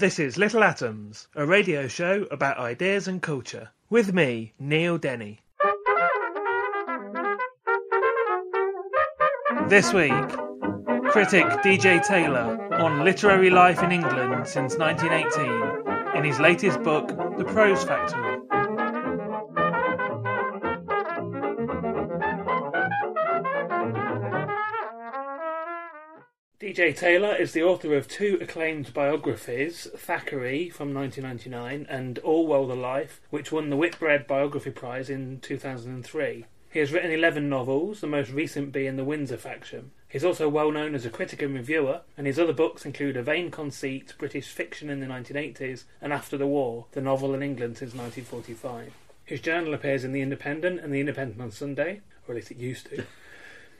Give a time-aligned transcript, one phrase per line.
[0.00, 3.68] This is Little Atoms, a radio show about ideas and culture.
[3.90, 5.40] With me, Neil Denny.
[9.68, 10.10] This week,
[11.10, 17.44] critic DJ Taylor on literary life in England since 1918 in his latest book, The
[17.44, 18.29] Prose Factory.
[26.60, 32.76] DJ Taylor is the author of two acclaimed biographies, Thackeray from 1999 and Orwell the
[32.76, 36.44] Life, which won the Whitbread Biography Prize in 2003.
[36.70, 39.92] He has written 11 novels, the most recent being The Windsor Faction.
[40.06, 43.22] He's also well known as a critic and reviewer, and his other books include A
[43.22, 47.78] Vain Conceit, British Fiction in the 1980s, and After the War, the novel in England
[47.78, 48.92] since 1945.
[49.24, 52.58] His journal appears in The Independent and The Independent on Sunday, or at least it
[52.58, 53.06] used to.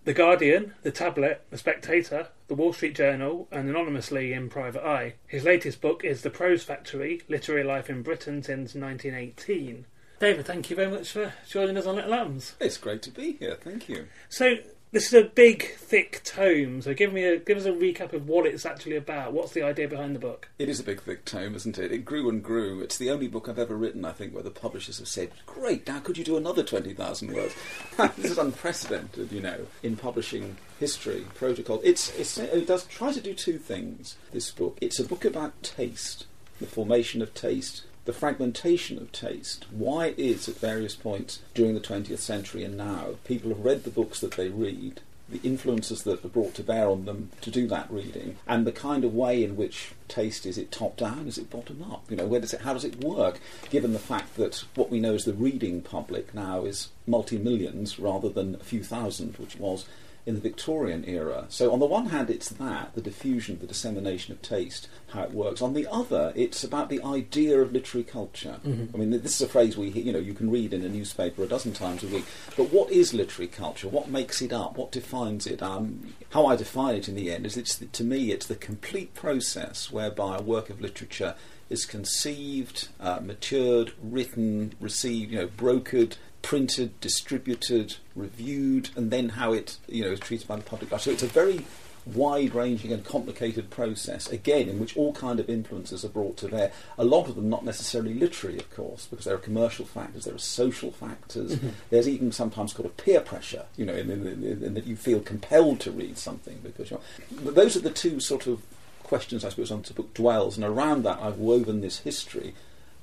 [0.05, 5.15] The Guardian, The Tablet, The Spectator, The Wall Street Journal, and anonymously in Private Eye.
[5.27, 9.84] His latest book is The Prose Factory Literary Life in Britain since 1918.
[10.19, 12.55] David, thank you very much for joining us on Little Atoms.
[12.61, 13.59] It's great to be here.
[13.61, 14.06] Thank you.
[14.31, 14.56] So,
[14.93, 16.83] this is a big, thick tome.
[16.83, 19.33] So, give me a give us a recap of what it's actually about.
[19.33, 20.49] What's the idea behind the book?
[20.59, 21.93] It is a big, thick tome, isn't it?
[21.93, 22.81] It grew and grew.
[22.81, 25.87] It's the only book I've ever written, I think, where the publishers have said, "Great,
[25.87, 27.55] now could you do another twenty thousand words?"
[28.17, 31.81] this is unprecedented, you know, in publishing history protocol.
[31.84, 34.17] It's, it's it does try to do two things.
[34.33, 34.77] This book.
[34.81, 36.27] It's a book about taste,
[36.59, 37.84] the formation of taste.
[38.06, 43.16] The fragmentation of taste, why is at various points during the 20th century and now,
[43.25, 46.88] people have read the books that they read, the influences that are brought to bear
[46.88, 50.56] on them to do that reading, and the kind of way in which taste is
[50.56, 52.05] it top down, is it bottom up?
[52.11, 53.38] You know, where does it, how does it work?
[53.69, 57.99] Given the fact that what we know as the reading public now is multi millions
[57.99, 59.87] rather than a few thousand, which was
[60.26, 61.47] in the Victorian era.
[61.48, 65.32] So on the one hand, it's that the diffusion, the dissemination of taste, how it
[65.32, 65.62] works.
[65.62, 68.60] On the other, it's about the idea of literary culture.
[68.94, 71.42] I mean, this is a phrase we you know you can read in a newspaper
[71.42, 72.25] a dozen times a week.
[72.56, 73.88] But what is literary culture?
[73.88, 74.76] What makes it up?
[74.76, 75.62] What defines it?
[75.62, 78.54] Um, how I define it in the end is it's the, to me it's the
[78.54, 81.34] complete process whereby a work of literature
[81.69, 89.53] is conceived, uh, matured, written, received, you know, brokered, printed, distributed, reviewed, and then how
[89.53, 90.99] it you know is treated by the public.
[91.01, 91.65] So it's a very
[92.06, 96.73] wide-ranging and complicated process again in which all kind of influences are brought to bear.
[96.99, 100.34] A lot of them not necessarily literary of course because there are commercial factors there
[100.34, 101.56] are social factors.
[101.56, 101.69] Mm-hmm.
[101.91, 104.97] There's even sometimes called a peer pressure you know in, in, in, in that you
[104.97, 107.00] feel compelled to read something because you're
[107.43, 108.62] but those are the two sort of
[109.03, 110.56] questions I suppose on the book dwells.
[110.56, 112.55] And around that I've woven this history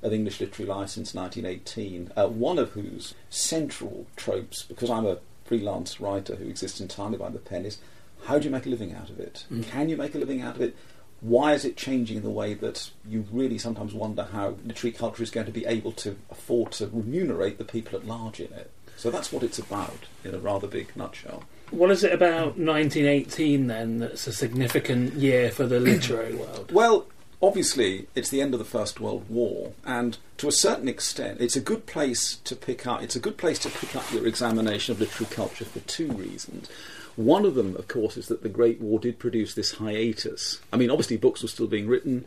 [0.02, 5.18] of English literary life since 1918, uh, one of whose central tropes, because I'm a
[5.44, 7.78] freelance writer who exists entirely by the pen, is
[8.24, 9.44] how do you make a living out of it?
[9.62, 10.76] Can you make a living out of it?
[11.20, 15.22] Why is it changing in the way that you really sometimes wonder how literary culture
[15.22, 18.70] is going to be able to afford to remunerate the people at large in it?
[18.96, 21.44] So that's what it's about in a rather big nutshell.
[21.70, 26.72] What is it about 1918 then that's a significant year for the literary world?
[26.72, 27.06] Well,
[27.42, 31.56] obviously, it's the end of the First World War, and to a certain extent, it's
[31.56, 33.02] a good place to pick up.
[33.02, 36.68] It's a good place to pick up your examination of literary culture for two reasons.
[37.16, 40.60] One of them, of course, is that the Great War did produce this hiatus.
[40.72, 42.24] I mean, obviously, books were still being written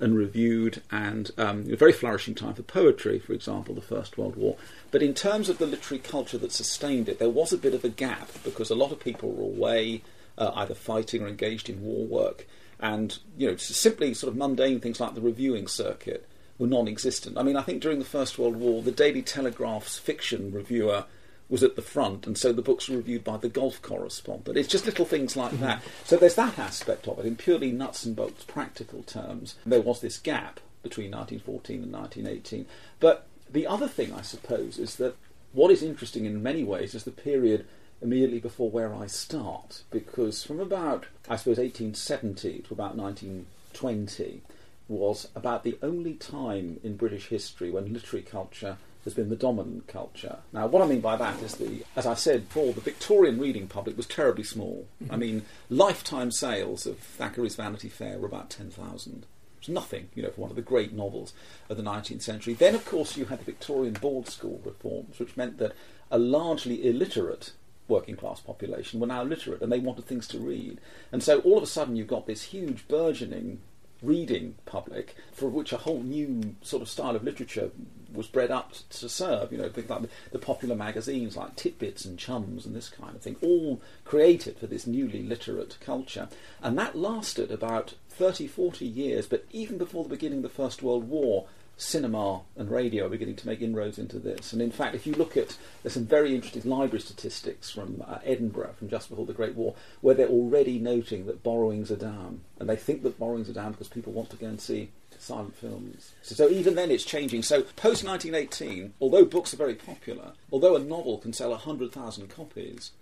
[0.00, 4.34] and reviewed, and um, a very flourishing time for poetry, for example, the First World
[4.34, 4.56] War.
[4.90, 7.84] But in terms of the literary culture that sustained it, there was a bit of
[7.84, 10.02] a gap because a lot of people were away,
[10.36, 12.48] uh, either fighting or engaged in war work,
[12.82, 17.38] and you know, simply sort of mundane things like the reviewing circuit were non-existent.
[17.38, 21.04] I mean, I think during the First World War, the Daily Telegraph's fiction reviewer
[21.48, 24.56] was at the front, and so the books were reviewed by the golf correspondent.
[24.56, 25.78] It's just little things like that.
[25.78, 26.04] Mm-hmm.
[26.04, 27.26] So there's that aspect of it.
[27.26, 32.66] In purely nuts and bolts practical terms, there was this gap between 1914 and 1918.
[32.98, 35.14] But the other thing, I suppose, is that
[35.52, 37.66] what is interesting in many ways is the period
[38.02, 44.42] immediately before where I start, because from about, I suppose, 1870 to about 1920
[44.88, 49.86] was about the only time in British history when literary culture has been the dominant
[49.88, 50.38] culture.
[50.52, 53.66] Now, what I mean by that is the, as I said before, the Victorian reading
[53.66, 54.86] public was terribly small.
[55.10, 59.26] I mean, lifetime sales of Thackeray's Vanity Fair were about 10,000.
[59.58, 61.32] It's nothing, you know, for one of the great novels
[61.68, 62.54] of the 19th century.
[62.54, 65.74] Then, of course, you had the Victorian board school reforms, which meant that
[66.10, 67.52] a largely illiterate
[67.92, 70.80] working class population were now literate and they wanted things to read.
[71.12, 73.60] And so all of a sudden you've got this huge burgeoning
[74.02, 77.70] reading public for which a whole new sort of style of literature
[78.12, 79.52] was bred up to serve.
[79.52, 80.02] You know, things like
[80.32, 84.66] the popular magazines like Titbits and Chums and this kind of thing, all created for
[84.66, 86.28] this newly literate culture.
[86.62, 90.82] And that lasted about 30, 40 years, but even before the beginning of the First
[90.82, 91.46] World War,
[91.82, 94.52] cinema and radio are beginning to make inroads into this.
[94.52, 98.18] And in fact, if you look at, there's some very interesting library statistics from uh,
[98.24, 102.40] Edinburgh from just before the Great War, where they're already noting that borrowings are down.
[102.58, 105.56] And they think that borrowings are down because people want to go and see silent
[105.56, 106.12] films.
[106.22, 107.42] So, so even then it's changing.
[107.42, 112.92] So post 1918, although books are very popular, although a novel can sell 100,000 copies,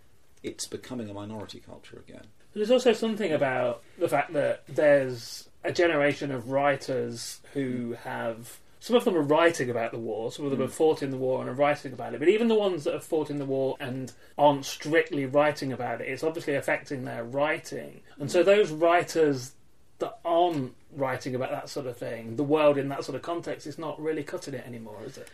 [0.42, 2.24] it's becoming a minority culture again.
[2.54, 8.58] There's also something about the fact that there's a generation of writers who have.
[8.82, 10.76] Some of them are writing about the war, some of them have hmm.
[10.76, 12.18] fought in the war and are writing about it.
[12.18, 16.00] But even the ones that have fought in the war and aren't strictly writing about
[16.00, 18.00] it, it's obviously affecting their writing.
[18.18, 18.46] And so hmm.
[18.46, 19.52] those writers
[19.98, 23.66] that aren't writing about that sort of thing, the world in that sort of context,
[23.66, 25.28] is not really cutting it anymore, is it?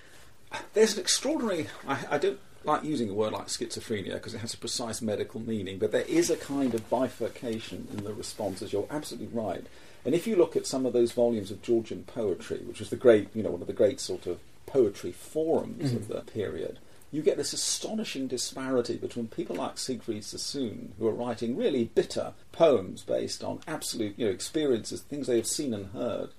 [0.74, 1.68] There's an extraordinary.
[1.86, 5.40] I, I don't like using a word like schizophrenia because it has a precise medical
[5.40, 8.72] meaning, but there is a kind of bifurcation in the responses.
[8.72, 9.64] You're absolutely right.
[10.06, 12.96] And if you look at some of those volumes of Georgian poetry, which was the
[12.96, 16.12] great, you know, one of the great sort of poetry forums of mm-hmm.
[16.12, 16.78] the period,
[17.10, 22.34] you get this astonishing disparity between people like Siegfried Sassoon, who are writing really bitter
[22.52, 26.30] poems based on absolute, you know, experiences, things they have seen and heard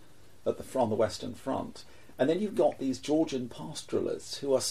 [0.46, 1.84] at the from the Western Front,
[2.18, 4.62] and then you've got these Georgian pastoralists who are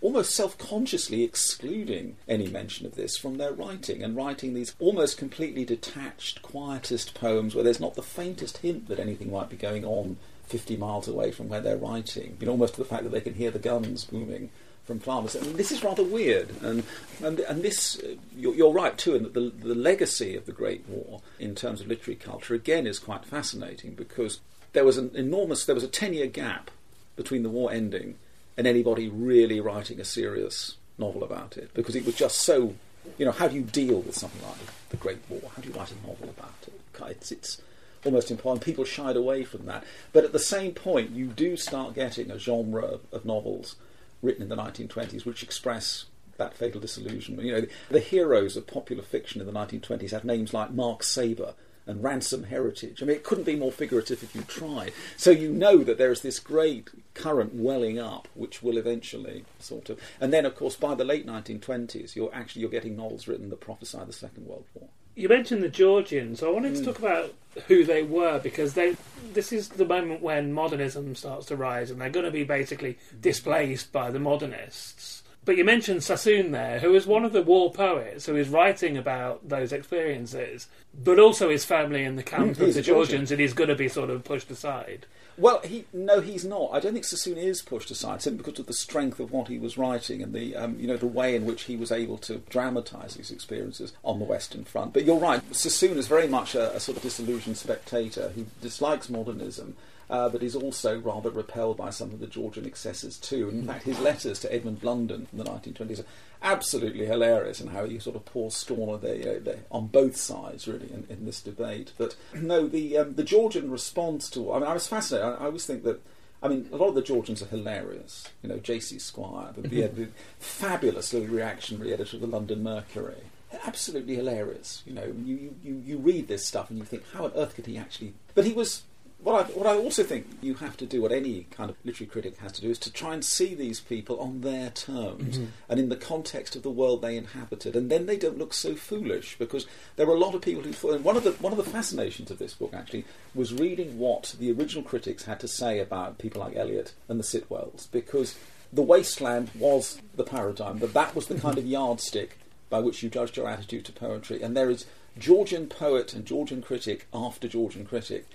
[0.00, 5.64] almost self-consciously excluding any mention of this from their writing and writing these almost completely
[5.64, 10.16] detached, quietist poems where there's not the faintest hint that anything might be going on
[10.46, 12.36] 50 miles away from where they're writing.
[12.40, 14.50] You know, almost to the fact that they can hear the guns booming
[14.84, 15.36] from farmers.
[15.36, 16.84] I mean, this is rather weird, and
[17.22, 20.52] and and this uh, you're, you're right too, in that the the legacy of the
[20.52, 24.40] Great War in terms of literary culture again is quite fascinating because
[24.72, 26.70] there was an enormous there was a ten year gap
[27.16, 28.16] between the war ending
[28.56, 32.74] and anybody really writing a serious novel about it because it was just so.
[33.18, 34.58] You know, how do you deal with something like
[34.88, 35.40] the Great War?
[35.54, 36.72] How do you write a novel about it?
[37.08, 37.62] It's, it's
[38.04, 38.64] almost impossible.
[38.64, 39.84] People shied away from that.
[40.12, 43.76] But at the same point, you do start getting a genre of, of novels
[44.22, 46.06] written in the 1920s which express
[46.36, 47.46] that fatal disillusionment.
[47.46, 51.02] You know, the, the heroes of popular fiction in the 1920s had names like Mark
[51.02, 51.54] Saber
[51.86, 53.02] and Ransom Heritage.
[53.02, 54.92] I mean, it couldn't be more figurative if you tried.
[55.16, 59.88] So you know that there is this great current welling up, which will eventually sort
[59.88, 60.00] of.
[60.20, 63.60] And then, of course, by the late 1920s, you're actually you're getting novels written that
[63.60, 64.88] prophesy the Second World War.
[65.14, 66.42] You mentioned the Georgians.
[66.42, 66.84] I wanted to hmm.
[66.84, 67.34] talk about
[67.68, 68.96] who they were because they.
[69.32, 72.98] This is the moment when modernism starts to rise, and they're going to be basically
[73.20, 75.22] displaced by the modernists.
[75.46, 78.96] But you mentioned Sassoon there, who is one of the war poets who is writing
[78.98, 80.66] about those experiences,
[81.02, 82.84] but also his family in the camp Mm, of the Georgian.
[82.84, 85.06] Georgians, and he's going to be sort of pushed aside.
[85.38, 86.70] Well, he no, he's not.
[86.72, 89.58] I don't think Sassoon is pushed aside simply because of the strength of what he
[89.58, 92.38] was writing and the um, you know the way in which he was able to
[92.48, 94.94] dramatise his experiences on the Western Front.
[94.94, 99.08] But you're right, Sassoon is very much a, a sort of disillusioned spectator who dislikes
[99.10, 99.76] modernism.
[100.08, 103.48] Uh, but is also rather repelled by some of the Georgian excesses too.
[103.48, 106.06] And in fact, his letters to Edmund Blunden in the 1920s are
[106.42, 110.68] absolutely hilarious in how he sort of pours scorn on, the, the, on both sides,
[110.68, 111.92] really, in, in this debate.
[111.98, 114.52] But no, the um, the Georgian response to.
[114.52, 115.26] I mean, I was fascinated.
[115.26, 116.00] I, I always think that.
[116.42, 118.28] I mean, a lot of the Georgians are hilarious.
[118.42, 118.98] You know, J.C.
[118.98, 120.08] Squire, the, the, the
[120.38, 123.22] fabulous little reactionary editor of the London Mercury.
[123.64, 124.82] Absolutely hilarious.
[124.86, 127.66] You know, you, you, you read this stuff and you think, how on earth could
[127.66, 128.12] he actually.
[128.34, 128.82] But he was
[129.26, 132.08] what I, what I also think you have to do, what any kind of literary
[132.08, 135.46] critic has to do, is to try and see these people on their terms mm-hmm.
[135.68, 138.76] and in the context of the world they inhabited, and then they don't look so
[138.76, 139.66] foolish because
[139.96, 140.92] there are a lot of people who.
[140.92, 143.04] And one of the one of the fascinations of this book actually
[143.34, 147.24] was reading what the original critics had to say about people like Eliot and the
[147.24, 148.38] Sitwells, because
[148.72, 151.72] the wasteland was the paradigm, that that was the kind of mm-hmm.
[151.72, 152.38] yardstick
[152.70, 154.40] by which you judged your attitude to poetry.
[154.40, 154.86] And there is
[155.18, 158.28] Georgian poet and Georgian critic after Georgian critic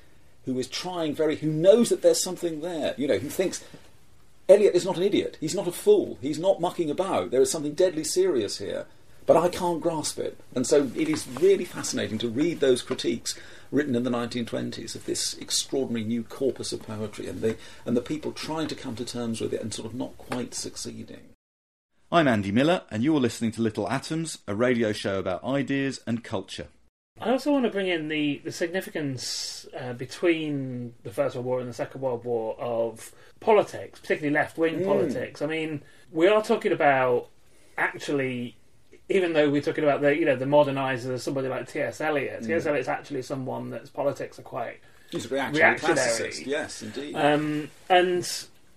[0.45, 3.63] who is trying very, who knows that there's something there, you know, who thinks
[4.50, 7.51] Eliot is not an idiot, he's not a fool, he's not mucking about, there is
[7.51, 8.86] something deadly serious here,
[9.25, 10.38] but I can't grasp it.
[10.55, 13.39] And so it is really fascinating to read those critiques
[13.71, 17.55] written in the 1920s of this extraordinary new corpus of poetry and the,
[17.86, 20.53] and the people trying to come to terms with it and sort of not quite
[20.53, 21.29] succeeding.
[22.12, 26.25] I'm Andy Miller, and you're listening to Little Atoms, a radio show about ideas and
[26.25, 26.67] culture.
[27.21, 31.59] I also want to bring in the, the significance uh, between the First World War
[31.59, 34.85] and the Second World War of politics, particularly left wing Mm.
[34.85, 35.41] politics.
[35.41, 37.29] I mean, we are talking about
[37.77, 38.55] actually,
[39.09, 42.01] even though we're talking about the you know the modernizers, somebody like T.S.
[42.01, 42.41] Eliot.
[42.41, 42.47] Mm.
[42.47, 42.65] T.S.
[42.65, 44.79] Eliot's actually someone that's politics are quite
[45.11, 46.43] He's a reactionary, Reactionary.
[46.45, 47.15] yes, indeed.
[47.15, 48.27] um, and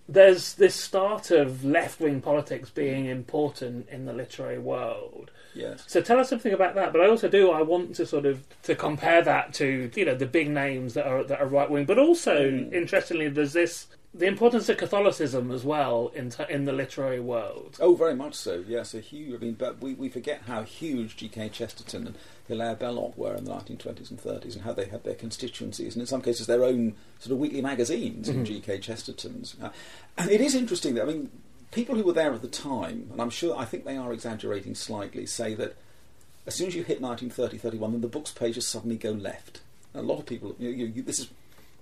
[0.09, 5.31] there's this start of left wing politics being important in the literary world.
[5.55, 5.85] Yes.
[5.87, 6.93] So tell us something about that.
[6.93, 7.51] But I also do.
[7.51, 11.07] I want to sort of to compare that to you know the big names that
[11.07, 11.85] are that are right wing.
[11.85, 16.73] But also interestingly, there's this the importance of Catholicism as well in t- in the
[16.73, 17.77] literary world.
[17.81, 18.63] Oh, very much so.
[18.67, 19.35] Yes, a huge.
[19.35, 21.49] I mean, but we, we forget how huge G.K.
[21.49, 25.15] Chesterton and Hilaire Belloc were in the 1920s and 30s, and how they had their
[25.15, 28.79] constituencies, and in some cases their own sort of weekly magazines in G.K.
[28.79, 29.57] Chesterton's.
[29.61, 29.71] Uh,
[30.17, 30.95] and it is interesting.
[30.95, 31.31] That, I mean,
[31.75, 34.75] people who were there at the time, and I'm sure I think they are exaggerating
[34.75, 35.77] slightly, say that
[36.47, 39.61] as soon as you hit 1930, 31, then the books pages suddenly go left.
[39.93, 41.29] And a lot of people, you, you, you, this is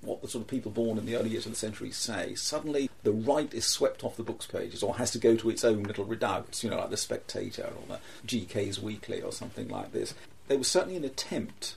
[0.01, 2.35] what the sort of people born in the early years of the century say.
[2.35, 5.65] Suddenly, the right is swept off the books pages, or has to go to its
[5.65, 9.93] own little redoubts, you know, like the Spectator or the GK's Weekly or something like
[9.93, 10.15] this.
[10.49, 11.77] There was certainly an attempt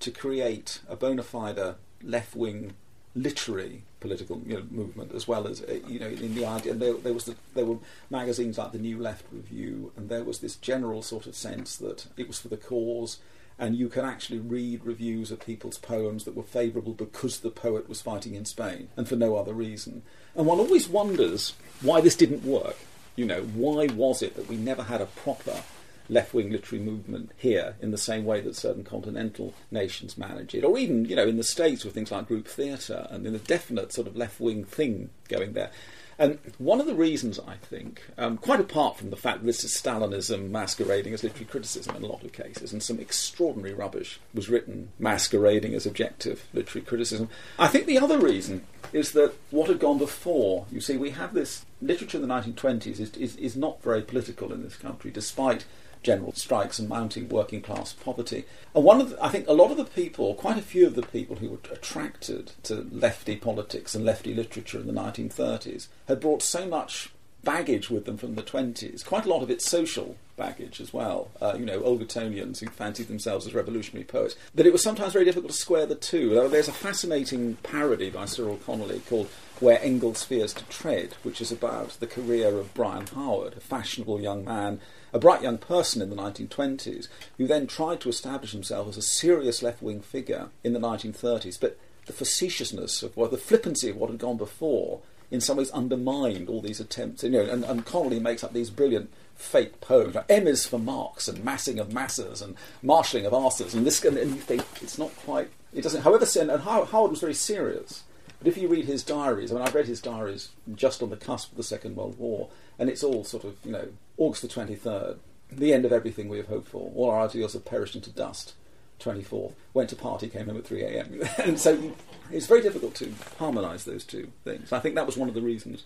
[0.00, 1.58] to create a bona fide
[2.02, 2.74] left-wing
[3.14, 6.74] literary political you know, movement, as well as uh, you know, in the idea.
[6.74, 7.78] There, there was the, there were
[8.10, 12.06] magazines like the New Left Review, and there was this general sort of sense that
[12.16, 13.18] it was for the cause
[13.58, 17.88] and you can actually read reviews of people's poems that were favourable because the poet
[17.88, 20.02] was fighting in Spain and for no other reason.
[20.34, 22.76] And one always wonders why this didn't work.
[23.14, 25.62] You know, why was it that we never had a proper
[26.08, 30.64] left wing literary movement here in the same way that certain continental nations manage it?
[30.64, 33.38] Or even, you know, in the States with things like group theatre and in a
[33.38, 35.70] definite sort of left wing thing going there.
[36.18, 39.64] And one of the reasons, I think, um, quite apart from the fact that this
[39.64, 44.18] is Stalinism masquerading as literary criticism in a lot of cases, and some extraordinary rubbish
[44.32, 49.68] was written masquerading as objective literary criticism, I think the other reason is that what
[49.68, 53.56] had gone before, you see, we have this literature in the 1920s is, is, is
[53.56, 55.66] not very political in this country, despite
[56.02, 58.44] general strikes and mounting working class poverty.
[58.74, 60.94] And one of the, I think a lot of the people, quite a few of
[60.94, 66.20] the people who were attracted to lefty politics and lefty literature in the 1930s had
[66.20, 67.10] brought so much
[67.46, 71.30] baggage with them from the 20s, quite a lot of it social baggage as well,
[71.40, 75.24] uh, you know, old who fancied themselves as revolutionary poets, that it was sometimes very
[75.24, 76.48] difficult to square the two.
[76.48, 79.28] There's a fascinating parody by Cyril Connolly called
[79.60, 84.20] Where Engels Fears to Tread, which is about the career of Brian Howard, a fashionable
[84.20, 84.80] young man,
[85.16, 87.08] a bright young person in the 1920s,
[87.38, 91.58] who then tried to establish himself as a serious left wing figure in the 1930s,
[91.58, 95.70] but the facetiousness of, well, the flippancy of what had gone before in some ways
[95.70, 97.24] undermined all these attempts.
[97.24, 100.78] You know, and, and Connolly makes up these brilliant fake poems, like M is for
[100.78, 104.62] Marx and massing of masses and marshalling of arses, and this and, and you think
[104.82, 105.48] it's not quite.
[105.72, 106.02] It doesn't.
[106.02, 108.02] However, and, and How- Howard was very serious.
[108.46, 111.16] But if you read his diaries, I mean, I've read his diaries just on the
[111.16, 112.48] cusp of the Second World War,
[112.78, 113.88] and it's all sort of, you know,
[114.18, 115.16] August the 23rd,
[115.50, 116.92] the end of everything we have hoped for.
[116.94, 118.54] All our ideals have perished into dust.
[119.00, 121.22] 24th, went to party, came home at 3 a.m.
[121.38, 121.90] and so
[122.30, 124.72] it's very difficult to harmonise those two things.
[124.72, 125.82] I think that was one of the reasons.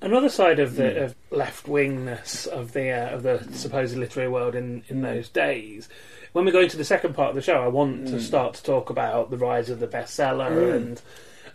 [0.00, 1.02] Another side of the hmm.
[1.02, 5.88] of left wingness of the uh, of the supposed literary world in, in those days.
[6.34, 8.18] When we go into the second part of the show, I want to hmm.
[8.20, 10.76] start to talk about the rise of the bestseller hmm.
[10.76, 11.02] and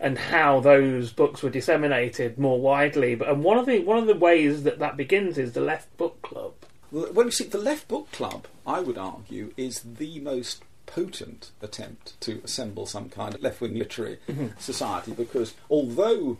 [0.02, 3.14] and how those books were disseminated more widely.
[3.14, 5.96] But and one of the one of the ways that that begins is the Left
[5.96, 6.54] Book Club.
[6.90, 12.20] Well, you see, the Left Book Club, I would argue, is the most potent attempt
[12.20, 14.48] to assemble some kind of left wing literary mm-hmm.
[14.58, 16.36] society because although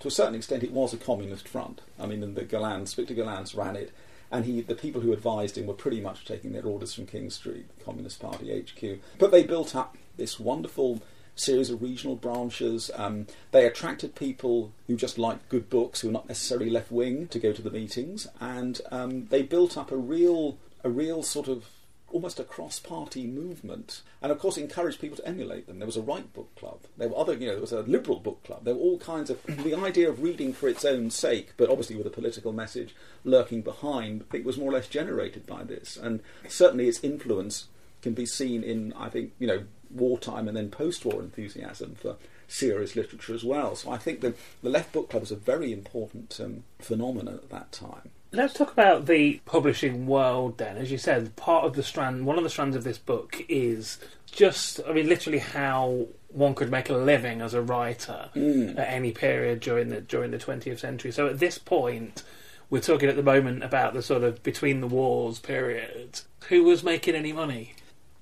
[0.00, 3.14] to a certain extent it was a communist front, I mean, and the Gollancz, Victor
[3.14, 3.92] Gollancz ran it,
[4.30, 7.30] and he, the people who advised him were pretty much taking their orders from King
[7.30, 8.98] Street, the Communist Party HQ.
[9.18, 11.00] But they built up this wonderful
[11.36, 12.90] series of regional branches.
[12.94, 17.28] Um, they attracted people who just liked good books, who were not necessarily left wing,
[17.28, 21.46] to go to the meetings, and um, they built up a real, a real sort
[21.46, 21.66] of
[22.12, 25.80] almost a cross-party movement, and of course encouraged people to emulate them.
[25.80, 26.78] There was a right book club.
[26.96, 28.64] There were other, you know, there was a liberal book club.
[28.64, 31.96] There were all kinds of the idea of reading for its own sake, but obviously
[31.96, 34.22] with a political message lurking behind.
[34.22, 37.66] I think was more or less generated by this, and certainly its influence
[38.02, 42.16] can be seen in, I think, you know, wartime and then post-war enthusiasm for
[42.48, 43.74] serious literature as well.
[43.76, 47.50] So I think the, the Left Book Club was a very important um, phenomenon at
[47.50, 48.10] that time.
[48.32, 50.76] Let's talk about the publishing world then.
[50.76, 53.98] As you said, part of the strand, one of the strands of this book is
[54.30, 58.78] just, I mean, literally how one could make a living as a writer Mm.
[58.78, 61.12] at any period during the during the 20th century.
[61.12, 62.22] So at this point,
[62.68, 66.20] we're talking at the moment about the sort of between the wars period.
[66.48, 67.74] Who was making any money?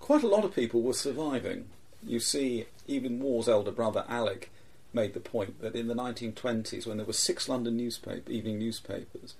[0.05, 1.65] Quite a lot of people were surviving.
[2.07, 4.51] You see, even Waugh's elder brother Alec
[4.93, 9.33] made the point that in the 1920s, when there were six London newspaper, evening newspapers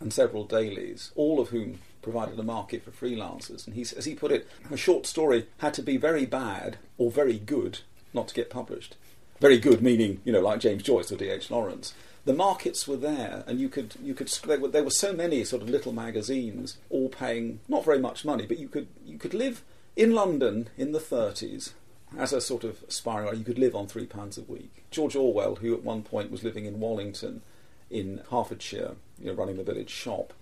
[0.00, 4.14] and several dailies, all of whom provided a market for freelancers, and he, as he
[4.14, 7.78] put it, a short story had to be very bad or very good
[8.12, 8.96] not to get published.
[9.40, 11.50] Very good meaning, you know, like James Joyce or D.H.
[11.50, 11.94] Lawrence.
[12.26, 14.28] The markets were there, and you could, you could.
[14.28, 18.26] There were, there were so many sort of little magazines, all paying not very much
[18.26, 19.62] money, but you could, you could live
[19.96, 21.72] in London in the 30s
[22.18, 24.84] as a sort of aspiring, you could live on three pounds a week.
[24.90, 27.42] George Orwell, who at one point was living in Wallington,
[27.90, 30.32] in Hertfordshire, you know, running the village shop.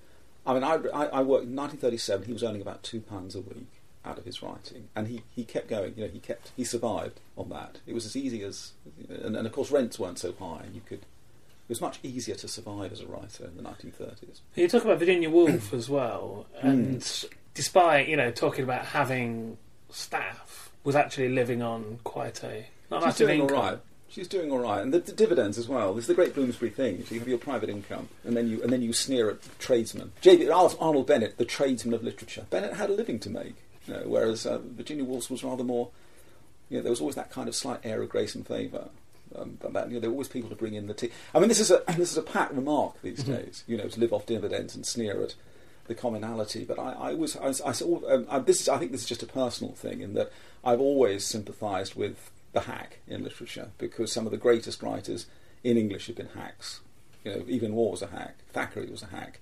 [0.46, 2.26] I mean, I, I, I worked in 1937.
[2.26, 5.44] He was earning about two pounds a week out of his writing, and he, he
[5.44, 5.94] kept going.
[5.96, 7.78] You know, he kept he survived on that.
[7.86, 8.72] It was as easy as,
[9.08, 11.00] and, and of course rents weren't so high, and you could.
[11.00, 14.40] It was much easier to survive as a writer in the 1930s.
[14.56, 16.66] You talk about Virginia Woolf as well, hmm.
[16.66, 19.58] and despite you know talking about having
[19.90, 23.78] staff, was actually living on quite a not She's doing all right.
[24.08, 25.94] She's doing all right, and the, the dividends as well.
[25.94, 27.04] This is the great Bloomsbury thing.
[27.04, 30.12] So you have your private income, and then you and then you sneer at tradesmen.
[30.20, 30.50] J.B.
[30.50, 32.44] Arnold Bennett, the tradesman of literature.
[32.50, 33.54] Bennett had a living to make,
[33.86, 35.90] you know, whereas uh, Virginia Woolf was rather more.
[36.68, 38.88] You know, there was always that kind of slight air of grace and favour.
[39.36, 41.10] Um, you know, there were always people to bring in the tea.
[41.32, 43.62] I mean, this is a this is a pat remark these days.
[43.68, 45.36] You know, to live off dividends and sneer at
[45.90, 46.64] the commonality.
[46.64, 49.08] But I, I was, I, I, saw- um, I, this is, I think this is
[49.08, 50.32] just a personal thing in that
[50.64, 55.26] I've always sympathised with the hack in literature because some of the greatest writers
[55.62, 56.80] in English have been hacks.
[57.24, 58.36] You know, even Waugh was a hack.
[58.48, 59.40] Thackeray was a hack.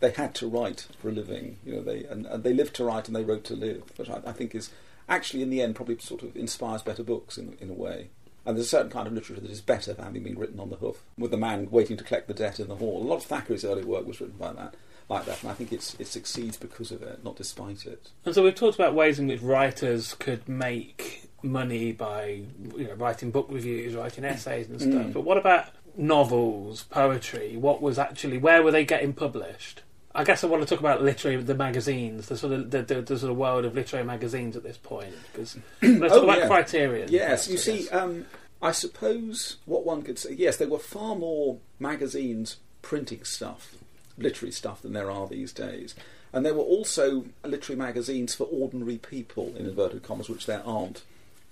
[0.00, 1.58] They had to write for a living.
[1.66, 3.82] You know, they and, and they lived to write and they wrote to live.
[3.96, 4.70] Which I, I think is
[5.08, 8.08] actually in the end probably sort of inspires better books in in a way.
[8.44, 10.70] And there's a certain kind of literature that is better for having been written on
[10.70, 13.00] the hoof, with the man waiting to collect the debt in the hall.
[13.00, 14.74] A lot of Thackeray's early work was written by that,
[15.08, 18.10] like that, and I think it's, it succeeds because of it, not despite it.
[18.24, 22.42] And so we've talked about ways in which writers could make money by
[22.76, 24.92] you know writing book reviews, writing essays and stuff.
[25.06, 25.12] Mm.
[25.12, 27.56] But what about novels, poetry?
[27.56, 29.82] What was actually where were they getting published?
[30.14, 33.00] I guess I want to talk about literary the magazines, the sort of the, the,
[33.00, 35.14] the sort of world of literary magazines at this point.
[35.32, 36.46] Because let's talk Oh, about yeah.
[36.48, 37.08] Criterion.
[37.10, 38.26] Yes, first, you I see, um,
[38.60, 43.74] I suppose what one could say, yes, there were far more magazines printing stuff,
[44.18, 45.94] literary stuff, than there are these days.
[46.32, 51.02] And there were also literary magazines for ordinary people, in inverted commas, which there aren't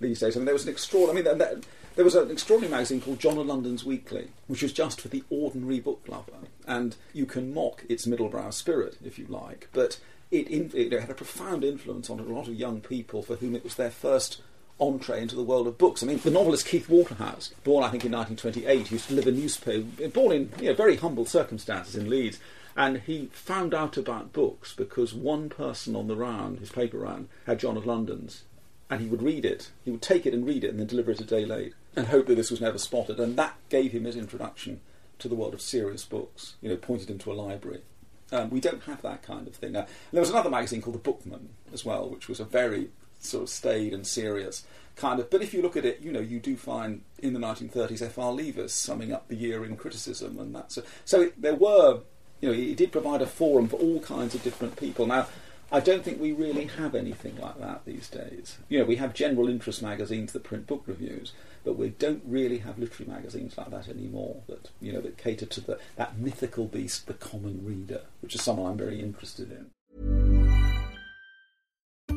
[0.00, 0.36] these days.
[0.36, 1.28] I mean, there was an extraordinary.
[1.28, 1.60] I mean, there,
[1.96, 5.80] there was an extraordinary magazine called John O'London's Weekly, which was just for the ordinary
[5.80, 9.98] book lover, and you can mock its middlebrow spirit if you like, but
[10.30, 13.64] it, it had a profound influence on a lot of young people for whom it
[13.64, 14.40] was their first
[14.80, 16.02] entree into the world of books.
[16.02, 19.34] I mean, the novelist Keith Waterhouse, born I think in 1928, used to live in
[19.34, 22.38] a newspaper, born in you know, very humble circumstances in Leeds,
[22.76, 27.28] and he found out about books because one person on the round, his paper round,
[27.46, 28.44] had John O'London's,
[28.88, 29.70] and he would read it.
[29.84, 32.06] He would take it and read it, and then deliver it a day late, and
[32.06, 33.20] hope that this was never spotted.
[33.20, 34.80] And that gave him his introduction
[35.18, 36.54] to the world of serious books.
[36.60, 37.82] You know, pointed him to a library.
[38.32, 39.86] Um, we don't have that kind of thing now.
[40.12, 42.90] There was another magazine called The Bookman as well, which was a very
[43.20, 44.64] sort of staid and serious
[44.96, 45.30] kind of.
[45.30, 48.32] But if you look at it, you know, you do find in the 1930s F.R.
[48.32, 51.22] Leavis summing up the year in criticism, and that's so.
[51.22, 52.00] It, there were,
[52.40, 55.06] you know, it did provide a forum for all kinds of different people.
[55.06, 55.26] Now,
[55.72, 58.58] I don't think we really have anything like that these days.
[58.68, 61.32] You know, we have general interest magazines that print book reviews,
[61.64, 64.42] but we don't really have literary magazines like that anymore.
[64.48, 68.42] That you know that cater to the, that mythical beast, the common reader, which is
[68.42, 70.29] someone I'm very interested in.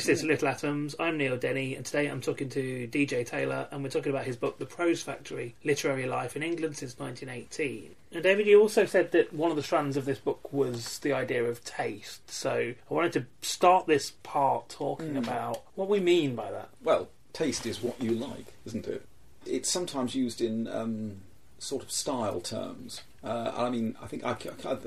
[0.00, 0.96] Listening to Little Atoms.
[0.98, 4.34] I'm Neil Denny, and today I'm talking to DJ Taylor, and we're talking about his
[4.34, 7.94] book, The Prose Factory Literary Life in England since 1918.
[8.10, 11.12] Now, David, you also said that one of the strands of this book was the
[11.12, 12.30] idea of taste.
[12.30, 16.70] So I wanted to start this part talking about what we mean by that.
[16.82, 19.04] Well, taste is what you like, isn't it?
[19.44, 21.20] It's sometimes used in um,
[21.58, 23.02] sort of style terms.
[23.22, 24.34] Uh, I mean, I think I,
[24.64, 24.78] I,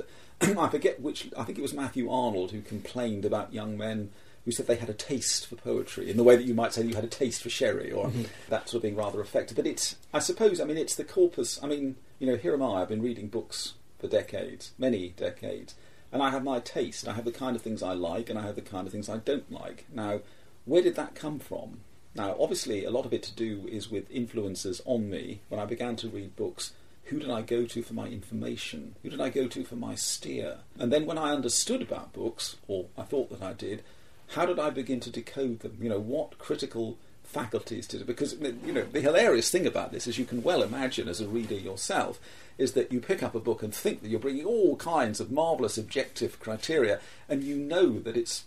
[0.57, 1.29] I forget which.
[1.37, 4.09] I think it was Matthew Arnold who complained about young men
[4.45, 6.83] who said they had a taste for poetry in the way that you might say
[6.83, 8.23] you had a taste for sherry or mm-hmm.
[8.49, 9.55] that sort of being rather effective.
[9.55, 11.59] But it's, I suppose, I mean, it's the corpus.
[11.63, 12.81] I mean, you know, here am I.
[12.81, 15.75] I've been reading books for decades, many decades,
[16.11, 17.07] and I have my taste.
[17.07, 19.09] I have the kind of things I like, and I have the kind of things
[19.09, 19.85] I don't like.
[19.93, 20.19] Now,
[20.65, 21.79] where did that come from?
[22.15, 25.41] Now, obviously, a lot of it to do is with influences on me.
[25.49, 26.73] When I began to read books,
[27.05, 28.95] who did I go to for my information?
[29.01, 30.59] Who did I go to for my steer?
[30.77, 33.83] And then when I understood about books, or I thought that I did,
[34.33, 35.77] how did I begin to decode them?
[35.81, 38.07] You know, what critical faculties did it?
[38.07, 41.27] Because, you know, the hilarious thing about this, as you can well imagine as a
[41.27, 42.19] reader yourself,
[42.57, 45.31] is that you pick up a book and think that you're bringing all kinds of
[45.31, 48.45] marvellous objective criteria, and you know that it's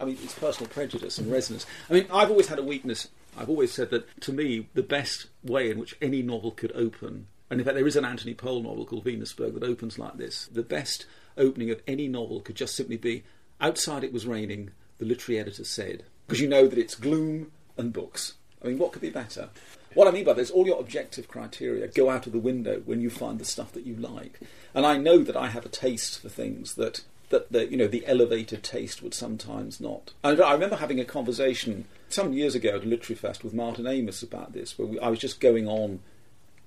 [0.00, 1.64] I mean, it's personal prejudice and resonance.
[1.88, 3.08] I mean, I've always had a weakness.
[3.38, 7.26] I've always said that to me, the best way in which any novel could open,
[7.48, 10.46] and in fact, there is an Anthony Powell novel called Venusberg that opens like this.
[10.46, 11.06] The best
[11.36, 13.22] opening of any novel could just simply be
[13.60, 16.04] outside it was raining, the literary editor said.
[16.26, 18.34] Because you know that it's gloom and books.
[18.62, 19.48] I mean, what could be better?
[19.94, 23.00] What I mean by this, all your objective criteria go out of the window when
[23.00, 24.40] you find the stuff that you like.
[24.74, 27.88] And I know that I have a taste for things that that the you know
[27.88, 30.12] the elevated taste would sometimes not.
[30.22, 33.86] And I remember having a conversation some years ago at a literary fest with Martin
[33.86, 36.00] Amis about this, where we, I was just going on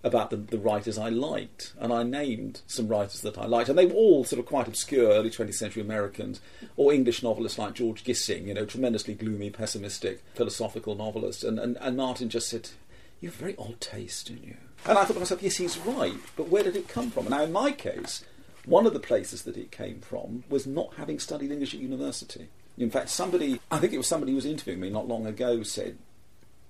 [0.05, 3.77] about the, the writers I liked, and I named some writers that I liked, and
[3.77, 6.39] they were all sort of quite obscure early 20th century Americans
[6.77, 11.43] or English novelists like George Gissing, you know, tremendously gloomy, pessimistic, philosophical novelists.
[11.43, 12.69] And, and, and Martin just said,
[13.19, 16.13] "You have very odd taste, don't you?" And I thought to myself, "Yes, he's right,
[16.35, 18.23] but where did it come from?" Now, in my case,
[18.65, 22.49] one of the places that it came from was not having studied English at university.
[22.77, 25.63] In fact, somebody, I think it was somebody who was interviewing me not long ago,
[25.63, 25.97] said,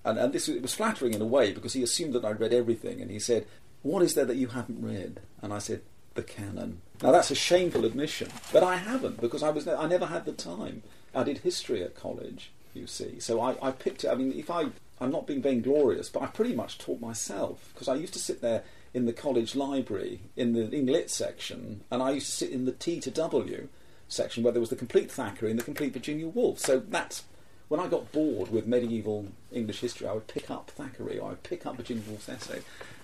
[0.06, 2.52] and, and this it was flattering in a way because he assumed that I'd read
[2.52, 3.46] everything, and he said,
[3.82, 5.82] "What is there that you haven't read?" And I said,
[6.14, 10.06] "The canon." Now that's a shameful admission, but I haven't because I was I never
[10.06, 10.82] had the time.
[11.14, 14.08] I did history at college, you see, so I, I picked it.
[14.08, 14.66] I mean, if I
[15.00, 18.40] I'm not being vainglorious, but I pretty much taught myself because I used to sit
[18.40, 18.62] there
[18.94, 22.64] in the college library in the Eng Lit section, and I used to sit in
[22.64, 23.68] the T to W
[24.08, 26.60] section where there was the complete Thackeray and the complete Virginia Woolf.
[26.60, 27.24] So that's
[27.68, 31.30] when I got bored with medieval English history, I would pick up Thackeray or I
[31.30, 32.60] would pick up Virginia Woolf's essay.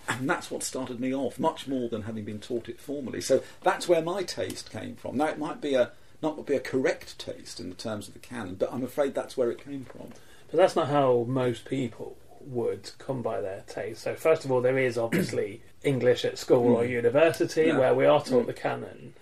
[0.09, 3.21] And that's what started me off, much more than having been taught it formally.
[3.21, 5.17] So that's where my taste came from.
[5.17, 8.21] Now, it might be a not be a correct taste in the terms of the
[8.21, 10.09] canon, but I'm afraid that's where it came from.
[10.51, 14.03] But that's not how most people would come by their taste.
[14.03, 17.79] So, first of all, there is obviously English at school or university Yeah.
[17.79, 18.47] where we are taught Mm.
[18.47, 19.15] the canon,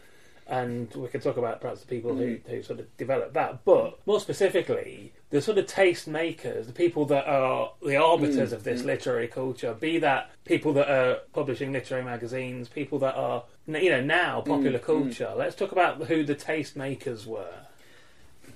[0.51, 2.47] and we can talk about perhaps the people who, Mm.
[2.49, 3.65] who sort of developed that.
[3.65, 8.55] But more specifically, the sort of taste makers, the people that are the arbiters Mm.
[8.55, 8.87] of this Mm.
[8.87, 14.01] literary culture, be that people that are publishing literary magazines, people that are you know
[14.03, 14.87] now popular Mm, mm.
[14.87, 15.33] culture.
[15.37, 17.55] Let's talk about who the taste makers were.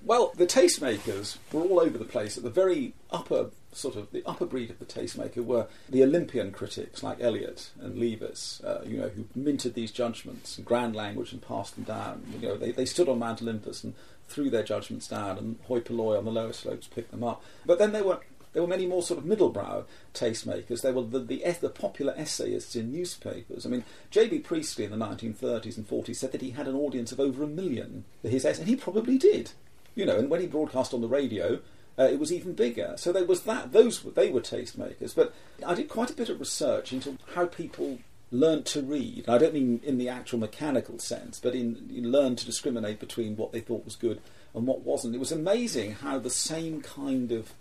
[0.05, 2.37] Well, the tastemakers were all over the place.
[2.37, 6.53] At the very upper sort of the upper breed of the tastemaker were the Olympian
[6.53, 11.33] critics like Eliot and Leavis, uh, you know, who minted these judgments in grand language
[11.33, 12.23] and passed them down.
[12.38, 13.95] You know, they, they stood on Mount Olympus and
[14.29, 17.43] threw their judgments down, and hoi polloi on the lower slopes picked them up.
[17.64, 18.21] But then there were
[18.53, 20.83] there were many more sort of middlebrow tastemakers.
[20.83, 23.67] There were the, the, the popular essayists in newspapers.
[23.67, 24.40] I mean, J.B.
[24.40, 27.49] Priestley in the 1930s and 40s said that he had an audience of over a
[27.49, 29.51] million for his essays, and he probably did.
[29.94, 31.61] You know, and when he broadcast on the radio,
[31.98, 32.94] uh, it was even bigger.
[32.96, 33.72] So there was that.
[33.72, 35.14] Those they were tastemakers.
[35.14, 35.35] But
[35.66, 37.98] I did quite a bit of research into how people
[38.30, 39.24] learned to read.
[39.26, 42.98] And I don't mean in the actual mechanical sense, but in, in learned to discriminate
[42.98, 44.20] between what they thought was good
[44.54, 45.14] and what wasn't.
[45.14, 47.52] It was amazing how the same kind of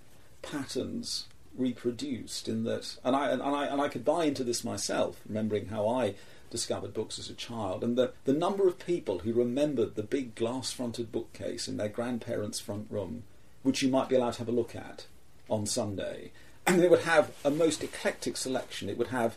[0.42, 5.22] patterns reproduced in that, and I and I and I could buy into this myself,
[5.28, 6.16] remembering how I
[6.54, 10.36] discovered books as a child, and the the number of people who remembered the big
[10.36, 13.24] glass-fronted bookcase in their grandparents' front room,
[13.64, 15.08] which you might be allowed to have a look at
[15.50, 16.32] on Sunday,
[16.66, 18.88] and they would have a most eclectic selection.
[18.88, 19.36] It would have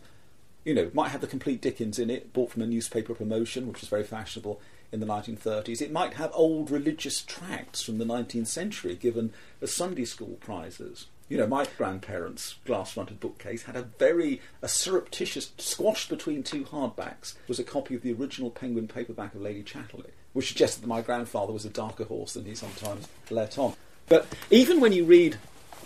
[0.66, 3.80] you know, might have the complete Dickens in it, bought from a newspaper promotion, which
[3.80, 5.80] was very fashionable in the 1930s.
[5.80, 11.06] It might have old religious tracts from the 19th century given as Sunday school prizes.
[11.28, 17.34] You know, my grandparents' glass-fronted bookcase had a very a surreptitious, squashed between two hardbacks,
[17.48, 21.02] was a copy of the original Penguin paperback of Lady Chatterley, which suggested that my
[21.02, 23.74] grandfather was a darker horse than he sometimes let on.
[24.08, 25.36] But even when you read,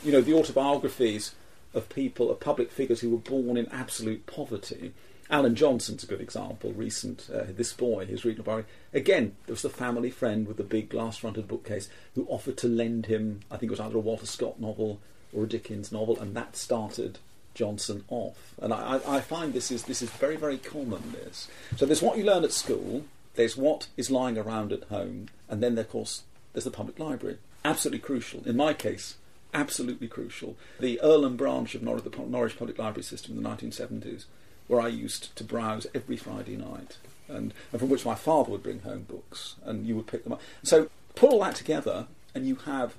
[0.04, 1.34] you know, the autobiographies
[1.72, 4.92] of people, of public figures who were born in absolute poverty.
[5.30, 6.72] Alan Johnson's a good example.
[6.72, 10.64] Recent, uh, this boy, his reading about again, there was the family friend with the
[10.64, 14.26] big glass-fronted bookcase who offered to lend him, I think it was either a Walter
[14.26, 15.00] Scott novel
[15.32, 17.18] or a Dickens novel, and that started
[17.54, 18.54] Johnson off.
[18.60, 21.12] And I, I find this is this is very very common.
[21.12, 25.28] This so there's what you learn at school, there's what is lying around at home,
[25.48, 27.38] and then of course there's the public library.
[27.64, 28.42] Absolutely crucial.
[28.46, 29.16] In my case,
[29.52, 30.56] absolutely crucial.
[30.78, 34.24] The Earlham branch of Norwich, the Norwich Public Library System in the 1970s,
[34.66, 36.96] where I used to browse every Friday night,
[37.28, 40.32] and, and from which my father would bring home books, and you would pick them
[40.32, 40.40] up.
[40.62, 42.94] So put all that together, and you have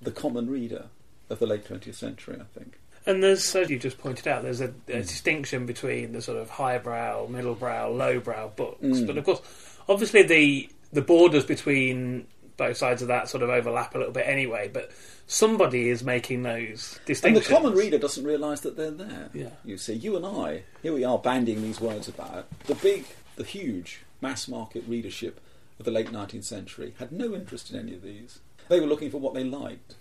[0.00, 0.86] the common reader
[1.28, 2.78] of the late 20th century, I think.
[3.06, 6.50] And there's, as you just pointed out, there's a, a distinction between the sort of
[6.50, 8.82] highbrow, middlebrow, lowbrow books.
[8.82, 9.06] Mm.
[9.06, 9.40] But of course,
[9.88, 14.26] obviously the the borders between both sides of that sort of overlap a little bit
[14.26, 14.68] anyway.
[14.72, 14.90] But
[15.26, 17.24] somebody is making those distinctions.
[17.24, 19.30] And the common reader doesn't realise that they're there.
[19.32, 19.50] Yeah.
[19.64, 22.46] You see, you and I, here we are bandying these words about.
[22.66, 23.04] The big,
[23.36, 25.40] the huge mass market readership
[25.78, 28.40] of the late 19th century had no interest in any of these.
[28.68, 29.94] They were looking for what they liked.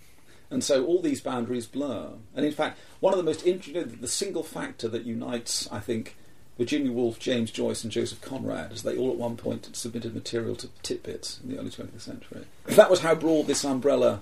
[0.49, 2.09] And so all these boundaries blur.
[2.35, 6.15] And in fact, one of the most interesting, the single factor that unites, I think,
[6.57, 10.55] Virginia Woolf, James Joyce, and Joseph Conrad, as they all at one point submitted material
[10.55, 12.45] to Titbits in the early 20th century.
[12.65, 14.21] That was how broad this umbrella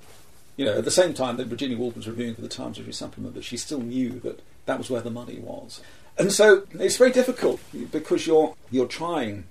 [0.56, 2.94] you know, at the same time that Virginia Woolf was reviewing for the Times Review
[2.94, 5.82] Supplement, that she still knew that that was where the money was.
[6.18, 7.60] And so it's very difficult
[7.92, 9.46] because you're you're trying,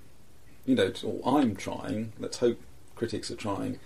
[0.65, 2.13] you know, or I'm trying.
[2.19, 2.61] Let's hope
[2.95, 3.79] critics are trying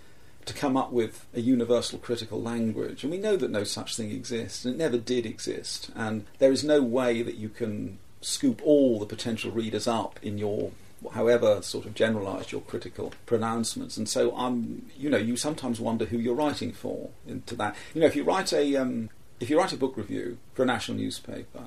[0.48, 4.12] to come up with a universal critical language, and we know that no such thing
[4.12, 8.62] exists, and it never did exist, and there is no way that you can scoop
[8.64, 10.72] all the potential readers up in your
[11.14, 13.98] however sort of generalised your critical pronouncements.
[13.98, 17.76] And so I'm, you know, you sometimes wonder who you're writing for into that.
[17.94, 20.66] You know, if you write a um, if you write a book review for a
[20.66, 21.66] national newspaper,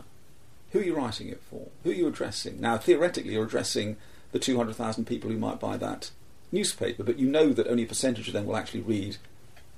[0.73, 1.69] who are you writing it for?
[1.85, 2.61] Who are you addressing?
[2.61, 3.97] Now, theoretically, you're addressing
[4.33, 6.11] the 200,000 people who might buy that
[6.53, 9.17] newspaper, but you know that only a percentage of them will actually read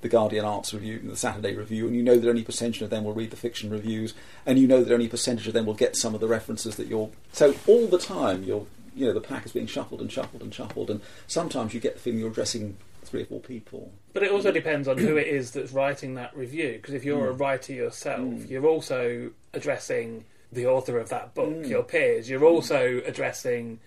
[0.00, 2.82] the Guardian Arts Review and the Saturday Review, and you know that only a percentage
[2.82, 5.54] of them will read the fiction reviews, and you know that only a percentage of
[5.54, 7.10] them will get some of the references that you're.
[7.32, 10.52] So all the time, you're, you know, the pack is being shuffled and shuffled and
[10.52, 13.92] shuffled, and sometimes you get the feeling you're addressing three or four people.
[14.12, 16.72] But it also depends on who it is that's writing that review.
[16.74, 17.40] Because if you're a Mm.
[17.40, 18.50] writer yourself, Mm.
[18.50, 21.68] you're also addressing the author of that book, Mm.
[21.68, 22.28] your peers.
[22.28, 23.78] You're also addressing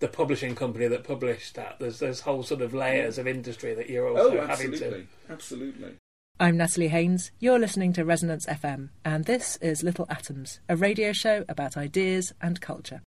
[0.00, 1.78] the publishing company that published that.
[1.78, 3.20] There's there's whole sort of layers mm.
[3.20, 5.32] of industry that you're oh, also oh, having absolutely, to.
[5.32, 5.94] absolutely.
[6.40, 7.30] I'm Natalie Haynes.
[7.38, 12.32] You're listening to Resonance FM, and this is Little Atoms, a radio show about ideas
[12.40, 13.02] and culture.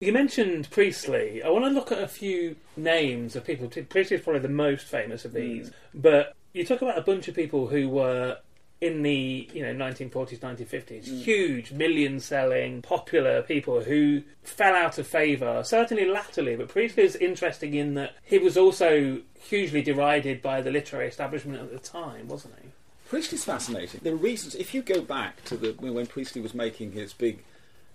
[0.00, 1.42] You mentioned Priestley.
[1.42, 3.68] I want to look at a few names of people.
[3.68, 5.74] Priestley is probably the most famous of these, mm.
[5.94, 8.38] but you talk about a bunch of people who were
[8.80, 11.22] in the you know 1940s 1950s Mm.
[11.22, 17.14] huge million selling popular people who fell out of favour certainly latterly but Priestley is
[17.16, 22.28] interesting in that he was also hugely derided by the literary establishment at the time
[22.28, 22.68] wasn't he
[23.10, 23.98] Priestley's fascinating.
[24.04, 24.54] There are reasons.
[24.54, 27.42] If you go back to the when Priestley was making his big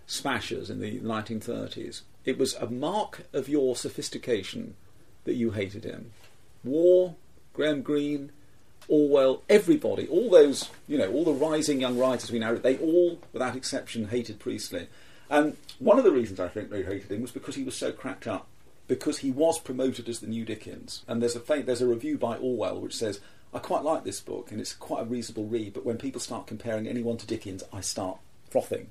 [0.07, 4.75] smashes in the 1930s, it was a mark of your sophistication
[5.23, 6.11] that you hated him.
[6.65, 7.13] Waugh,
[7.53, 8.31] Graham Greene,
[8.87, 13.19] Orwell, everybody, all those, you know, all the rising young writers we know, they all,
[13.33, 14.87] without exception, hated Priestley.
[15.29, 17.91] And one of the reasons I think they hated him was because he was so
[17.91, 18.47] cracked up,
[18.87, 21.03] because he was promoted as the new Dickens.
[21.07, 23.19] And there's a there's a review by Orwell which says,
[23.53, 26.47] I quite like this book and it's quite a reasonable read, but when people start
[26.47, 28.19] comparing anyone to Dickens, I start
[28.49, 28.89] frothing.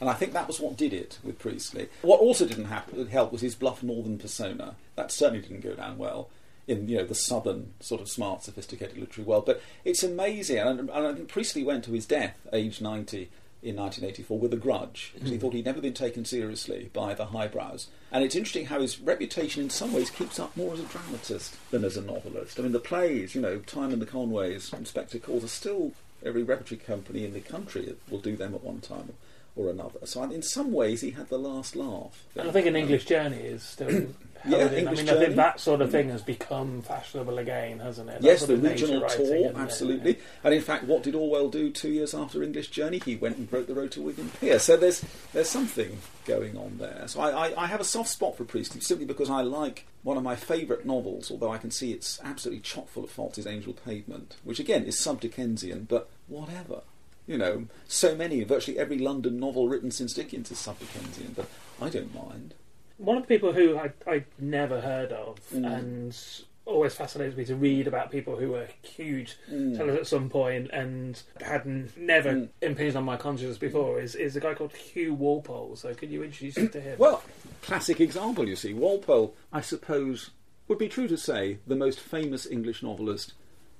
[0.00, 1.88] And I think that was what did it with Priestley.
[2.02, 4.74] What also didn't happen, help was his bluff northern persona.
[4.96, 6.28] That certainly didn't go down well
[6.66, 9.46] in you know the southern sort of smart, sophisticated literary world.
[9.46, 13.30] But it's amazing, and, and I think Priestley went to his death, aged ninety,
[13.62, 15.40] in 1984, with a grudge because he Mm.
[15.40, 17.86] thought he'd never been taken seriously by the highbrows.
[18.10, 21.54] And it's interesting how his reputation, in some ways, keeps up more as a dramatist
[21.70, 22.58] than as a novelist.
[22.58, 25.92] I mean, the plays, you know, Time and the Conways, Inspector Calls, are still
[26.24, 29.12] every repertory company in the country will do them at one time
[29.56, 30.06] or another.
[30.06, 32.24] So in some ways, he had the last laugh.
[32.36, 34.06] and I think an um, English journey is still
[34.44, 34.74] Yeah, in.
[34.74, 35.92] English I mean I think that sort of mm.
[35.92, 39.54] thing has become fashionable again hasn't it That Yes, the regional tour, isn't it?
[39.54, 40.18] Uh, absolutely.
[40.42, 43.00] And in fact, what did Orwell do two years after English Journey?
[43.04, 44.30] He went and wrote the Road to Wigan.
[44.40, 47.04] Yeah, so there's there's something going on there.
[47.06, 50.16] So I, I, I have a soft spot for Priestley simply because I like one
[50.16, 53.46] of my favourite novels, although I can see it's absolutely chock full of faults, is
[53.46, 56.82] Angel Pavement, which again is sub Dickensian, but whatever.
[57.26, 61.48] You know, so many, virtually every London novel written since Dickens is sub Dickensian, but
[61.80, 62.54] I don't mind.
[62.98, 65.76] One of the people who I I never heard of Mm.
[65.78, 66.16] and
[66.64, 69.76] always fascinates me to read about people who were huge Mm.
[69.76, 72.48] sellers at some point and had never Mm.
[72.60, 75.74] impinged on my consciousness before is, is a guy called Hugh Walpole.
[75.76, 76.98] So could you introduce us to him?
[76.98, 77.22] Well,
[77.62, 78.72] classic example, you see.
[78.74, 80.30] Walpole, I suppose,
[80.68, 83.32] would be true to say the most famous English novelist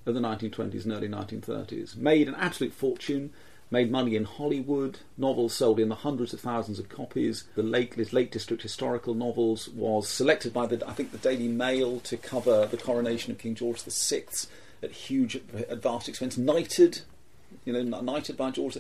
[0.07, 1.97] of the 1920s and early 1930s.
[1.97, 3.33] Made an absolute fortune,
[3.71, 7.45] made money in Hollywood, novels sold in the hundreds of thousands of copies.
[7.55, 7.97] The Lake,
[8.31, 12.77] District historical novels was selected by the, I think, the Daily Mail to cover the
[12.77, 14.25] coronation of King George VI
[14.83, 16.37] at huge, at vast expense.
[16.37, 17.03] Knighted,
[17.65, 18.79] you know, knighted by George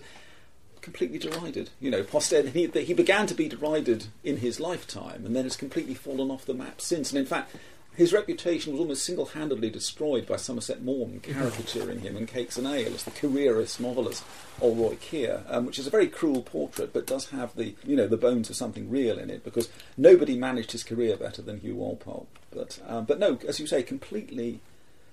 [0.82, 1.70] completely derided.
[1.80, 2.68] You know, posterity.
[2.68, 6.44] He, he began to be derided in his lifetime, and then has completely fallen off
[6.44, 7.10] the map since.
[7.10, 7.54] And in fact,
[7.94, 12.94] his reputation was almost single-handedly destroyed by Somerset Maugham caricaturing him in Cakes and Ale
[12.94, 14.24] as the careerist novelist
[14.60, 18.06] Alroy Kear, um, which is a very cruel portrait, but does have the you know
[18.06, 21.76] the bones of something real in it because nobody managed his career better than Hugh
[21.76, 22.28] Walpole.
[22.50, 24.60] But um, but no, as you say, completely.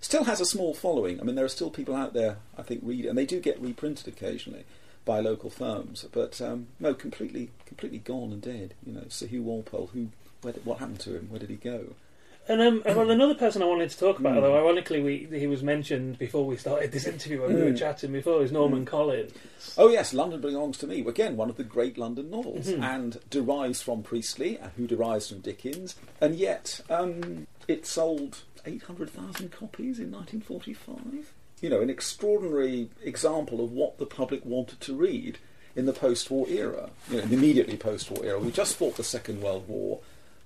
[0.01, 1.19] Still has a small following.
[1.19, 3.59] I mean, there are still people out there, I think, read and they do get
[3.59, 4.63] reprinted occasionally
[5.03, 6.05] by local firms.
[6.09, 8.75] But um, no, completely, completely gone and dead.
[8.85, 9.89] You know, Sir Hugh Walpole.
[9.93, 10.07] Who,
[10.41, 11.27] where what happened to him?
[11.29, 11.95] Where did he go?
[12.49, 14.37] And um, well, another person I wanted to talk about, Mm.
[14.37, 17.77] although ironically we, he was mentioned before we started this interview when we were Mm.
[17.77, 19.31] chatting before, is Norman Collins.
[19.77, 20.99] Oh yes, London belongs to me.
[21.07, 22.81] Again, one of the great London novels, Mhm.
[22.83, 28.81] and derives from Priestley, uh, who derives from Dickens, and yet um, it sold eight
[28.83, 31.33] hundred thousand copies in 1945.
[31.61, 35.37] You know, an extraordinary example of what the public wanted to read
[35.75, 36.89] in the post-war era.
[37.11, 38.39] You know, the immediately post-war era.
[38.39, 39.99] We just fought the Second World War.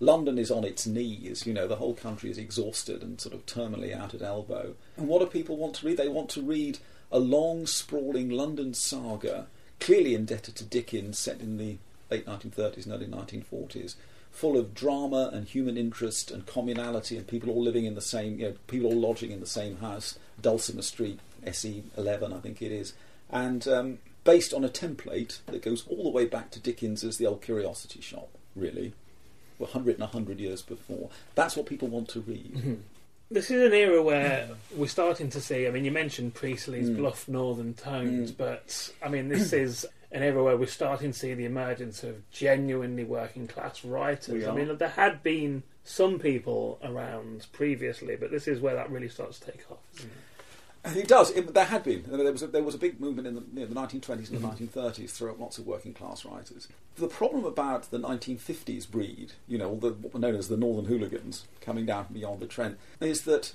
[0.04, 1.46] London is on its knees.
[1.46, 4.76] You know, the whole country is exhausted and sort of terminally out at elbow.
[4.98, 5.98] And what do people want to read?
[5.98, 6.80] They want to read
[7.12, 9.48] a long, sprawling London saga,
[9.80, 11.78] clearly indebted to Dickens, set in the
[12.10, 13.96] late 1930s and early 1940s,
[14.32, 18.40] full of drama and human interest and communality and people all living in the same,
[18.40, 22.62] you know, people all lodging in the same house, Dulcimer Street, SE 11, I think
[22.62, 22.94] it is,
[23.30, 27.18] and um, based on a template that goes all the way back to Dickens as
[27.18, 28.94] the old curiosity shop, really.
[29.58, 31.10] 100 and 100 years before.
[31.36, 32.54] That's what people want to read.
[32.56, 32.78] Mhm.
[33.32, 35.66] This is an era where we're starting to see.
[35.66, 36.98] I mean, you mentioned Priestley's Mm.
[36.98, 38.38] bluff northern tones, Mm.
[38.38, 42.30] but I mean, this is an era where we're starting to see the emergence of
[42.30, 44.46] genuinely working class writers.
[44.46, 49.10] I mean, there had been some people around previously, but this is where that really
[49.10, 49.80] starts to take off.
[49.96, 50.12] isn't
[50.86, 51.08] it?
[51.08, 51.32] Does.
[51.32, 52.04] It, there had been.
[52.08, 54.42] There was a, there was a big movement in the, you know, the 1920s and
[54.42, 54.80] the mm-hmm.
[54.80, 56.68] 1930s throughout lots of working class writers.
[56.96, 60.86] The problem about the 1950s breed, you know, the, what were known as the Northern
[60.86, 63.54] Hooligans coming down from beyond the Trent, is that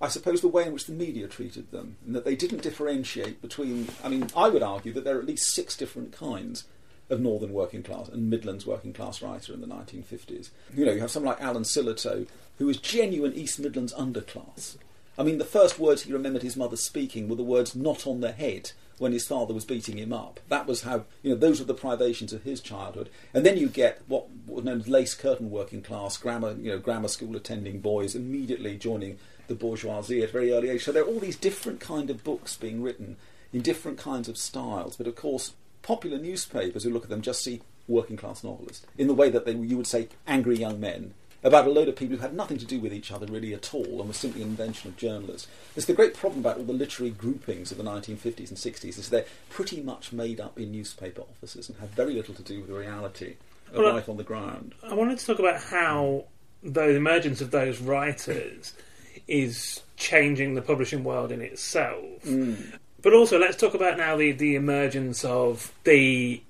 [0.00, 3.42] I suppose the way in which the media treated them, and that they didn't differentiate
[3.42, 3.88] between.
[4.04, 6.64] I mean, I would argue that there are at least six different kinds
[7.10, 10.50] of Northern working class and Midlands working class writer in the 1950s.
[10.74, 12.26] You know, you have someone like Alan Sillitoe,
[12.58, 14.76] who was genuine East Midlands underclass.
[15.18, 18.20] I mean, the first words he remembered his mother speaking were the words "not on
[18.20, 20.38] the head" when his father was beating him up.
[20.48, 23.10] That was how you know those were the privations of his childhood.
[23.34, 26.78] And then you get what was known as lace curtain working class, grammar you know
[26.78, 30.84] grammar school attending boys immediately joining the bourgeoisie at a very early age.
[30.84, 33.16] So there are all these different kind of books being written
[33.52, 34.96] in different kinds of styles.
[34.96, 39.06] But of course, popular newspapers who look at them just see working class novelists in
[39.06, 42.16] the way that they, you would say angry young men about a load of people
[42.16, 44.48] who had nothing to do with each other really at all and were simply an
[44.48, 45.46] invention of journalists.
[45.76, 49.08] It's the great problem about all the literary groupings of the 1950s and 60s is
[49.10, 52.68] they're pretty much made up in newspaper offices and have very little to do with
[52.68, 53.36] the reality
[53.72, 54.74] of Well, life on the ground.
[54.82, 56.24] I wanted to talk about how
[56.62, 58.74] the emergence of those writers
[59.28, 62.22] is changing the publishing world in itself.
[62.24, 62.54] Hmm.
[63.00, 66.42] But also, let's talk about now the, the emergence of the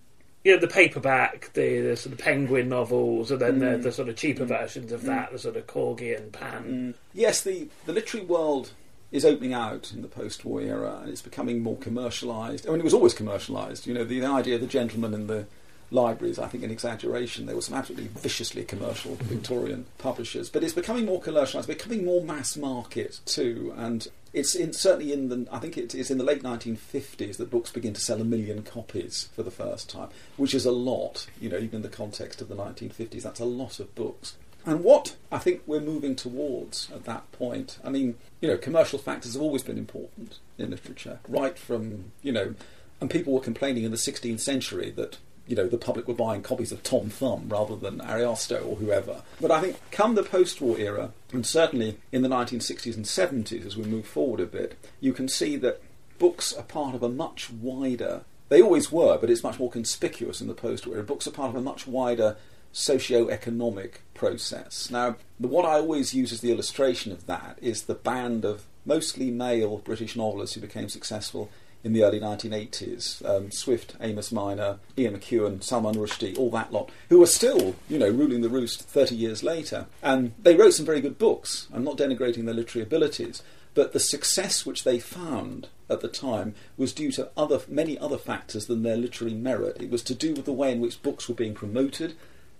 [0.44, 3.82] you know the paperback, the, the sort of Penguin novels, and then the, mm.
[3.82, 4.48] the sort of cheaper mm.
[4.48, 5.32] versions of that, mm.
[5.32, 6.94] the sort of Corgi and Pan.
[7.12, 8.70] Yes, the, the literary world
[9.10, 12.66] is opening out in the post-war era, and it's becoming more commercialised.
[12.66, 13.86] I mean, it was always commercialised.
[13.86, 15.46] You know, the, the idea of the gentleman in the
[15.90, 17.46] libraries, I think, an exaggeration.
[17.46, 22.22] There were some absolutely viciously commercial Victorian publishers, but it's becoming more commercialised, becoming more
[22.22, 24.08] mass market too, and.
[24.32, 25.46] It's in, certainly in the.
[25.50, 28.62] I think it is in the late 1950s that books begin to sell a million
[28.62, 31.26] copies for the first time, which is a lot.
[31.40, 34.36] You know, even in the context of the 1950s, that's a lot of books.
[34.66, 38.98] And what I think we're moving towards at that point, I mean, you know, commercial
[38.98, 42.54] factors have always been important in literature, right from, you know,
[43.00, 45.18] and people were complaining in the 16th century that,
[45.48, 49.22] you know, the public were buying copies of Tom Thumb rather than Ariosto or whoever.
[49.40, 53.66] But I think come the post war era, and certainly in the 1960s and 70s
[53.66, 55.82] as we move forward a bit, you can see that
[56.18, 60.40] books are part of a much wider they always were, but it's much more conspicuous
[60.40, 61.04] in the post-war era.
[61.04, 62.36] Books are part of a much wider
[62.72, 64.90] socio-economic process.
[64.90, 68.64] Now, the, what I always use as the illustration of that is the band of
[68.86, 71.50] mostly male British novelists who became successful
[71.84, 73.24] in the early 1980s.
[73.24, 77.98] Um, Swift, Amis Minor, Ian McEwan, Salman Rushdie, all that lot, who are still, you
[77.98, 79.86] know, ruling the roost 30 years later.
[80.02, 81.68] And they wrote some very good books.
[81.72, 83.42] I'm not denigrating their literary abilities,
[83.74, 88.18] but the success which they found at the time was due to other many other
[88.18, 89.80] factors than their literary merit.
[89.80, 92.14] It was to do with the way in which books were being promoted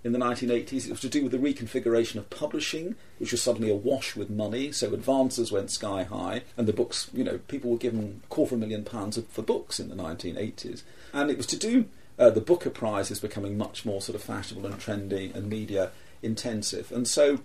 [0.04, 0.86] in the 1980s.
[0.86, 4.72] It was to do with the reconfiguration of publishing, which was suddenly awash with money.
[4.72, 8.54] So advances went sky high, and the books, you know, people were given a quarter
[8.54, 10.82] of a million pounds for books in the 1980s.
[11.12, 11.86] And it was to do
[12.18, 15.90] uh, the Booker Prize is becoming much more sort of fashionable and trendy and media
[16.22, 17.38] intensive, and so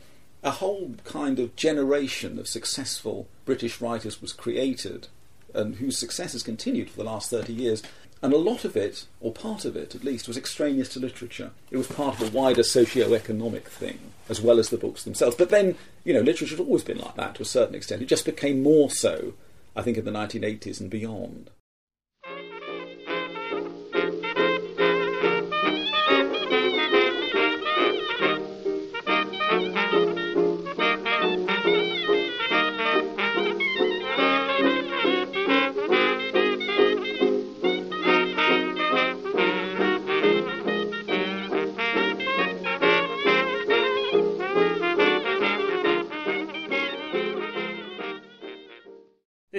[0.43, 5.07] a whole kind of generation of successful British writers was created,
[5.53, 7.83] and whose success has continued for the last 30 years.
[8.23, 11.51] And a lot of it, or part of it at least, was extraneous to literature.
[11.69, 13.99] It was part of a wider socio-economic thing,
[14.29, 15.35] as well as the books themselves.
[15.35, 18.01] But then, you know, literature had always been like that to a certain extent.
[18.01, 19.33] It just became more so,
[19.75, 21.49] I think, in the 1980s and beyond.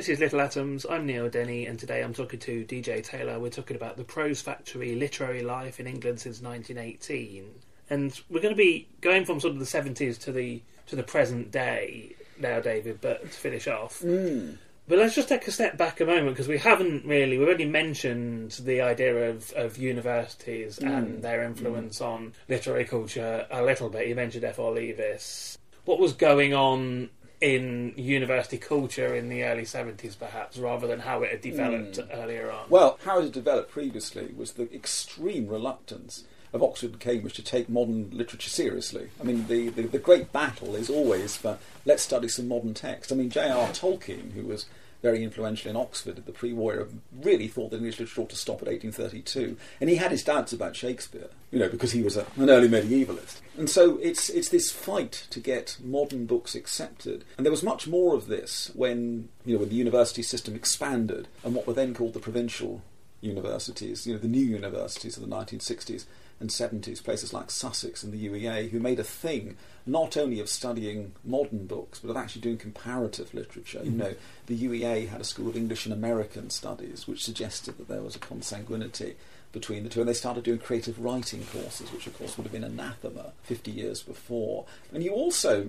[0.05, 0.85] This is Little Atoms.
[0.85, 3.39] I'm Neil Denny, and today I'm talking to DJ Taylor.
[3.39, 7.51] We're talking about the Prose Factory literary life in England since 1918,
[7.89, 11.03] and we're going to be going from sort of the 70s to the to the
[11.03, 13.01] present day now, David.
[13.01, 14.51] But to finish off, hmm.
[14.87, 17.65] but let's just take a step back a moment because we haven't really we've only
[17.65, 20.87] mentioned the idea of, of universities hmm.
[20.87, 24.07] and their influence on literary culture a little bit.
[24.07, 24.59] You mentioned F.
[24.59, 24.71] R.
[24.71, 25.57] Leavis.
[25.87, 27.09] What was going on
[27.45, 32.11] in university culture in the early 70s, perhaps, rather than how it had developed hmm.
[32.11, 32.65] earlier on?
[32.71, 36.25] Well, how it had developed previously was the extreme reluctance
[36.55, 39.11] of Oxford and Cambridge to take modern literature seriously.
[39.21, 43.13] I mean, the, the, the great battle is always for let's study some modern text.
[43.13, 43.69] I mean, J.R.
[43.69, 44.65] Tolkien, who was
[45.05, 46.87] very influential in Oxford at the pre-war era,
[47.21, 50.55] really thought that English literature ought to stop at 1832, and he had his doubts
[50.55, 53.43] about Shakespeare, you know, because he was a, an early medievalist.
[53.59, 57.87] And so it's it's this fight to get modern books accepted, and there was much
[57.87, 61.93] more of this when you know when the university system expanded and what were then
[61.95, 62.81] called the provincial
[63.25, 66.05] universities, you know, the new universities of the 1960s
[66.41, 69.57] and 70s, places like Sussex and the UEA, who made a thing
[69.87, 73.79] not only of studying modern books, but of actually doing comparative literature.
[73.79, 73.91] Mm-hmm.
[73.91, 74.15] You know,
[74.47, 78.17] the UEA had a School of English and American Studies, which suggested that there was
[78.17, 79.15] a consanguinity
[79.53, 82.53] between the two, and they started doing creative writing courses, which of course would have
[82.53, 84.67] been anathema 50 years before.
[84.93, 85.69] And you also,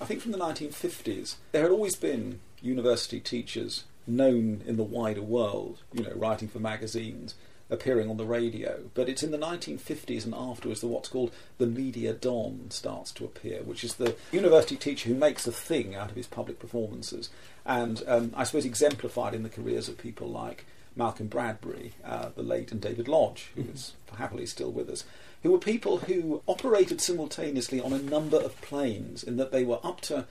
[0.00, 5.22] I think from the 1950s, there had always been university teachers known in the wider
[5.22, 7.34] world, you know, writing for magazines,
[7.70, 8.90] appearing on the radio.
[8.94, 13.24] But it's in the 1950s and afterwards that what's called the media don starts to
[13.24, 17.30] appear, which is the university teacher who makes a thing out of his public performances.
[17.64, 22.42] And um, I suppose exemplified in the careers of people like Malcolm Bradbury, uh, the
[22.42, 25.04] late, and David Lodge, who is happily still with us,
[25.42, 29.80] who were people who operated simultaneously on a number of planes in that they were
[29.82, 30.26] up to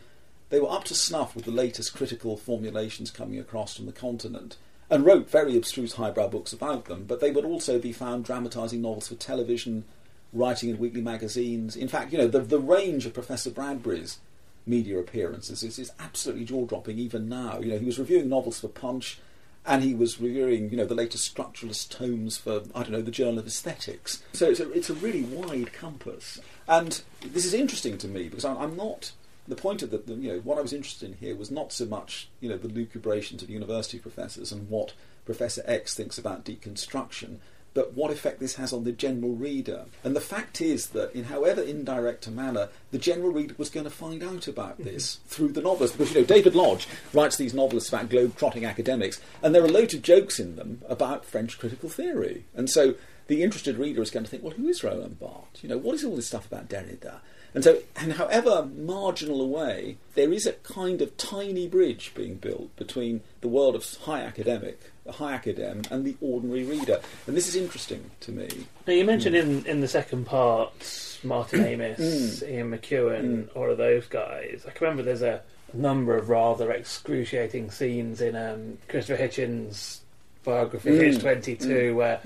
[0.53, 4.55] they were up to snuff with the latest critical formulations coming across from the continent
[4.87, 8.79] and wrote very abstruse highbrow books about them, but they would also be found dramatising
[8.79, 9.83] novels for television,
[10.31, 11.75] writing in weekly magazines.
[11.75, 14.19] In fact, you know, the, the range of Professor Bradbury's
[14.67, 17.59] media appearances is, is absolutely jaw-dropping even now.
[17.59, 19.19] You know, he was reviewing novels for Punch,
[19.65, 23.09] and he was reviewing, you know, the latest structuralist tomes for, I don't know, the
[23.09, 24.21] Journal of Aesthetics.
[24.33, 26.39] So it's a, it's a really wide compass.
[26.67, 29.13] And this is interesting to me because I'm not
[29.47, 31.73] the point of the, the, you know what I was interested in here was not
[31.73, 34.93] so much you know the lucubrations of university professors and what
[35.25, 37.37] Professor X thinks about deconstruction,
[37.73, 39.85] but what effect this has on the general reader.
[40.03, 43.85] And the fact is that in however indirect a manner, the general reader was going
[43.85, 44.83] to find out about mm-hmm.
[44.83, 45.27] this mm-hmm.
[45.29, 45.91] through the novels.
[45.91, 49.93] Because you know David Lodge writes these novels about globe-trotting academics, and there are loads
[49.93, 52.95] of jokes in them about French critical theory, and so.
[53.27, 55.63] The interested reader is going to think, well, who is Roland Barthes?
[55.63, 57.21] You know, what is all this stuff about Derrida?
[57.53, 62.35] And so, and however marginal a way, there is a kind of tiny bridge being
[62.35, 66.99] built between the world of high academic, the high academ, and the ordinary reader.
[67.27, 68.49] And this is interesting to me.
[68.87, 69.41] Now, you mentioned mm.
[69.41, 72.49] in, in the second part Martin Amis, mm.
[72.49, 73.55] Ian McEwan, mm.
[73.55, 74.65] all of those guys.
[74.67, 75.41] I can remember there's a
[75.73, 79.99] number of rather excruciating scenes in um, Christopher Hitchens'
[80.43, 81.19] biography, mm.
[81.21, 81.95] 22, mm.
[81.95, 82.19] where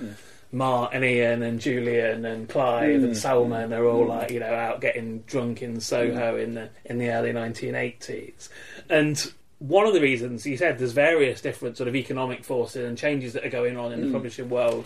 [0.53, 0.57] mm.
[0.57, 3.03] Mark and Ian and Julian and Clive mm.
[3.05, 6.43] and Salman are all like you know out getting drunk in Soho mm.
[6.43, 8.49] in the in the early 1980s,
[8.89, 12.97] and one of the reasons you said there's various different sort of economic forces and
[12.97, 14.07] changes that are going on in mm.
[14.07, 14.85] the publishing world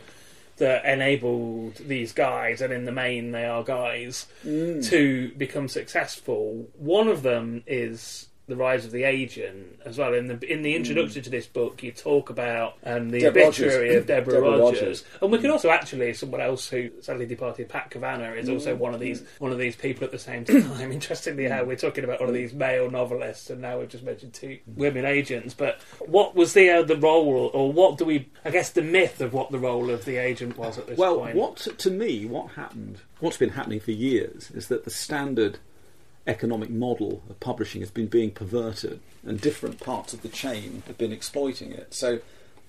[0.58, 4.86] that enabled these guys, and in the main they are guys, mm.
[4.88, 6.68] to become successful.
[6.78, 10.14] One of them is the rise of the agent as well.
[10.14, 11.24] In the in the introduction mm.
[11.24, 13.96] to this book, you talk about um, the Deborah obituary Rogers.
[13.96, 14.82] of Deborah, Deborah Rogers.
[14.82, 15.04] Rogers.
[15.22, 18.94] and we can also actually someone else who sadly departed, Pat Kavanagh, is also one
[18.94, 20.92] of these one of these people at the same time.
[20.92, 24.34] Interestingly, how we're talking about one of these male novelists, and now we've just mentioned
[24.34, 25.54] two women agents.
[25.54, 28.30] But what was the uh, the role, or what do we?
[28.44, 31.20] I guess the myth of what the role of the agent was at this well,
[31.20, 31.38] point.
[31.38, 35.60] Well, what to me, what happened, what's been happening for years, is that the standard
[36.28, 40.98] economic model of publishing has been being perverted and different parts of the chain have
[40.98, 41.94] been exploiting it.
[41.94, 42.20] So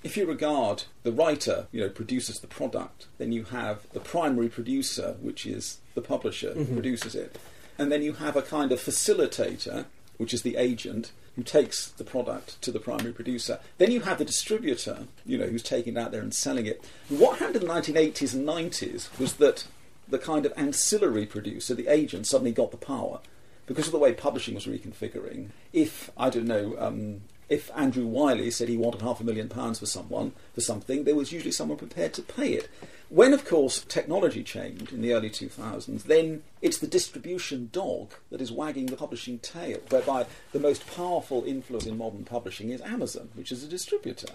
[0.02, 4.48] if you regard the writer, you know, produces the product, then you have the primary
[4.48, 6.64] producer, which is the publisher mm-hmm.
[6.64, 7.38] who produces it.
[7.78, 9.86] And then you have a kind of facilitator,
[10.16, 13.58] which is the agent, who takes the product to the primary producer.
[13.78, 16.84] Then you have the distributor, you know, who's taking it out there and selling it.
[17.08, 19.66] What happened in the 1980s and 90s was that
[20.08, 23.20] the kind of ancillary producer, the agent, suddenly got the power
[23.66, 28.50] because of the way publishing was reconfiguring, if, I don't know, um, if Andrew Wylie
[28.50, 31.78] said he wanted half a million pounds for someone, for something, there was usually someone
[31.78, 32.68] prepared to pay it.
[33.08, 38.40] When, of course, technology changed in the early 2000s, then it's the distribution dog that
[38.40, 43.28] is wagging the publishing tail, whereby the most powerful influence in modern publishing is Amazon,
[43.34, 44.32] which is a distributor.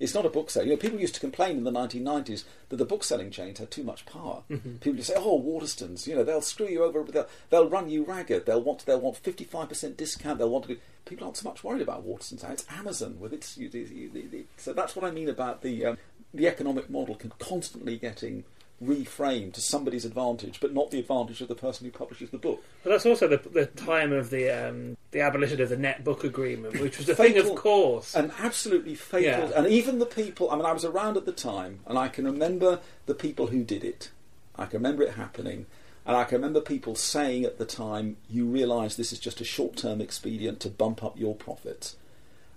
[0.00, 0.64] It's not a bookseller.
[0.64, 3.84] You know, people used to complain in the 1990s that the bookselling chains had too
[3.84, 4.42] much power.
[4.50, 4.76] Mm-hmm.
[4.76, 7.02] People used to say, "Oh, Waterstones, you know, they'll screw you over.
[7.04, 8.46] They'll, they'll run you ragged.
[8.46, 10.38] They'll want they'll want 55% discount.
[10.38, 10.80] They'll want to." Be...
[11.04, 12.50] People aren't so much worried about Waterstones now.
[12.50, 13.56] It's Amazon with its.
[13.56, 15.98] You, you, you, so that's what I mean about the um,
[16.34, 18.44] the economic model constantly getting
[18.82, 22.62] reframed to somebody's advantage, but not the advantage of the person who publishes the book.
[22.82, 26.24] But that's also the, the time of the um, the abolition of the net book
[26.24, 29.48] agreement, which was a thing of course, and absolutely fatal.
[29.48, 29.52] Yeah.
[29.54, 30.50] And even the people.
[30.50, 33.62] I mean, I was around at the time, and I can remember the people who
[33.62, 34.10] did it.
[34.56, 35.66] I can remember it happening.
[36.06, 39.44] And I can remember people saying at the time, you realise this is just a
[39.44, 41.96] short term expedient to bump up your profits.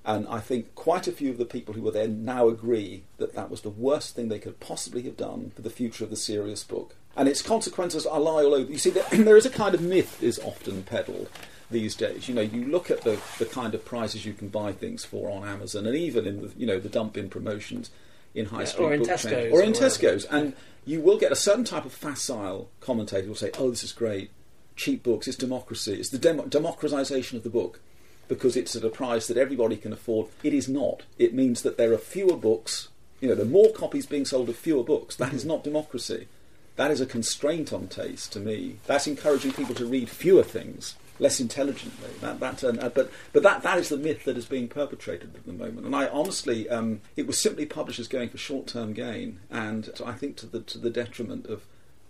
[0.05, 3.33] And I think quite a few of the people who were there now agree that
[3.35, 6.17] that was the worst thing they could possibly have done for the future of the
[6.17, 6.95] serious book.
[7.15, 8.69] And its consequences are lie all over.
[8.71, 11.29] You see, there is a kind of myth is often peddled
[11.71, 12.27] these days.
[12.27, 15.29] You know, you look at the, the kind of prices you can buy things for
[15.29, 17.89] on Amazon, and even in the you know the dump in promotions
[18.35, 19.73] in high Yeah, street or in Tesco's or in or wherever.
[19.73, 20.53] Tesco's, and
[20.85, 23.91] you will get a certain type of facile commentator who will say, "Oh, this is
[23.93, 24.31] great,
[24.75, 27.79] cheap books, it's democracy, it's the demo- democratization of the book."
[28.28, 30.28] Because it's at a price that everybody can afford.
[30.43, 31.03] It is not.
[31.17, 32.88] It means that there are fewer books.
[33.19, 35.15] You know, there are more copies being sold of fewer books.
[35.15, 36.28] That is not democracy.
[36.76, 38.78] That is a constraint on taste to me.
[38.88, 42.09] That's encouraging people to read fewer things less intelligently.
[42.21, 45.45] That, that, uh, but but that, that is the myth that is being perpetrated at
[45.45, 45.86] the moment.
[45.86, 50.38] And I honestly, um, it was simply publishers going for short-term gain, and I think
[50.38, 51.63] to the to the detriment of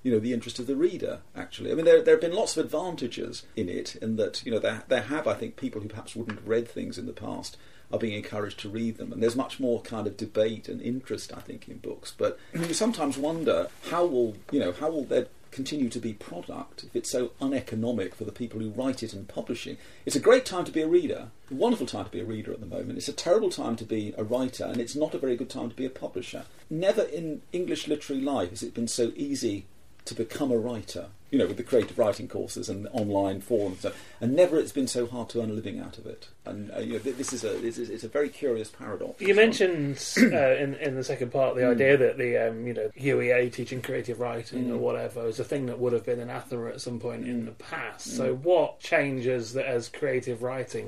[0.04, 1.20] you know the interest of the reader.
[1.36, 4.51] Actually, I mean there there have been lots of advantages in it, in that you
[4.51, 7.14] know there there have I think people who perhaps wouldn't have read things in the
[7.14, 7.58] past
[7.91, 11.32] are being encouraged to read them, and there's much more kind of debate and interest
[11.36, 12.14] I think in books.
[12.16, 16.84] But you sometimes wonder how will you know how will there continue to be product
[16.84, 19.78] if it's so uneconomic for the people who write it and publishing.
[20.04, 22.51] It's a great time to be a reader, a wonderful time to be a reader
[22.51, 22.97] at the moment.
[22.97, 25.70] It's a terrible time to be a writer, and it's not a very good time
[25.70, 26.45] to be a publisher.
[26.72, 29.66] Never in English literary life has it been so easy
[30.06, 31.08] to become a writer.
[31.32, 34.86] You know, with the creative writing courses and online forums, and and never it's been
[34.88, 36.28] so hard to earn a living out of it.
[36.45, 39.20] And uh, you know, th- this is a this is, it's a very curious paradox.
[39.20, 41.72] You mentioned uh, in in the second part the Mm.
[41.72, 44.80] idea that the um, you know UEA teaching creative writing or Mm.
[44.82, 48.10] whatever is a thing that would have been anathema at some point in the past.
[48.10, 48.18] Mm.
[48.18, 50.88] So what changes that as creative writing?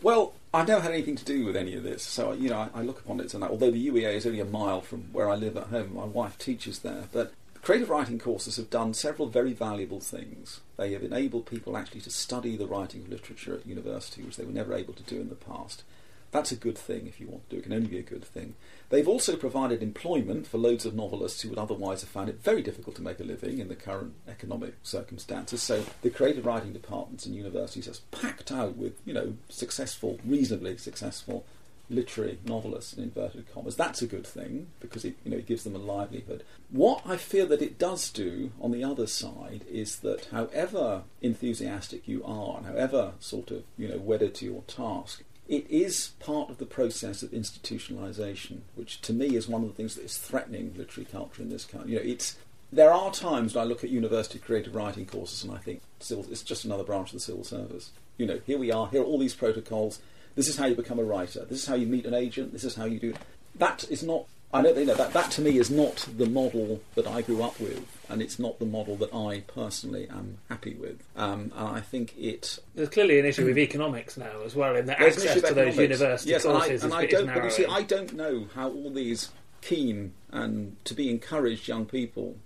[0.00, 2.80] Well, I've never had anything to do with any of this, so you know I,
[2.80, 5.28] I look upon it as and although the UEA is only a mile from where
[5.28, 7.32] I live at home, my wife teaches there, but
[7.62, 10.60] creative writing courses have done several very valuable things.
[10.76, 14.44] They have enabled people actually to study the writing of literature at university, which they
[14.44, 15.84] were never able to do in the past.
[16.32, 17.60] That's a good thing if you want to do it.
[17.60, 18.54] It can only be a good thing.
[18.88, 22.62] They've also provided employment for loads of novelists who would otherwise have found it very
[22.62, 25.62] difficult to make a living in the current economic circumstances.
[25.62, 30.78] So the creative writing departments in universities are packed out with, you know, successful, reasonably
[30.78, 31.44] successful
[31.92, 33.76] literary novelists in inverted commas.
[33.76, 36.44] That's a good thing because it, you know, it gives them a livelihood.
[36.70, 42.08] What I feel that it does do on the other side is that however enthusiastic
[42.08, 46.50] you are and however sort of, you know, wedded to your task, it is part
[46.50, 50.16] of the process of institutionalisation, which to me is one of the things that is
[50.16, 51.92] threatening literary culture in this country.
[51.92, 52.36] You know, it's
[52.72, 56.42] there are times when I look at university creative writing courses and I think it's
[56.42, 57.90] just another branch of the civil service.
[58.16, 60.00] You know, here we are, here are all these protocols.
[60.34, 61.44] This is how you become a writer.
[61.44, 62.52] This is how you meet an agent.
[62.52, 63.14] This is how you do.
[63.56, 64.26] That is not.
[64.54, 67.42] I know, you know that that to me is not the model that I grew
[67.42, 71.02] up with, and it's not the model that I personally am happy with.
[71.16, 74.86] Um, and I think it There's clearly an issue with economics now as well, in
[74.86, 75.78] that an access to of those economics.
[75.78, 77.26] university yes, and I, and is, I don't.
[77.26, 77.66] But you see.
[77.66, 79.30] I don't know how all these
[79.62, 82.36] keen and to be encouraged young people.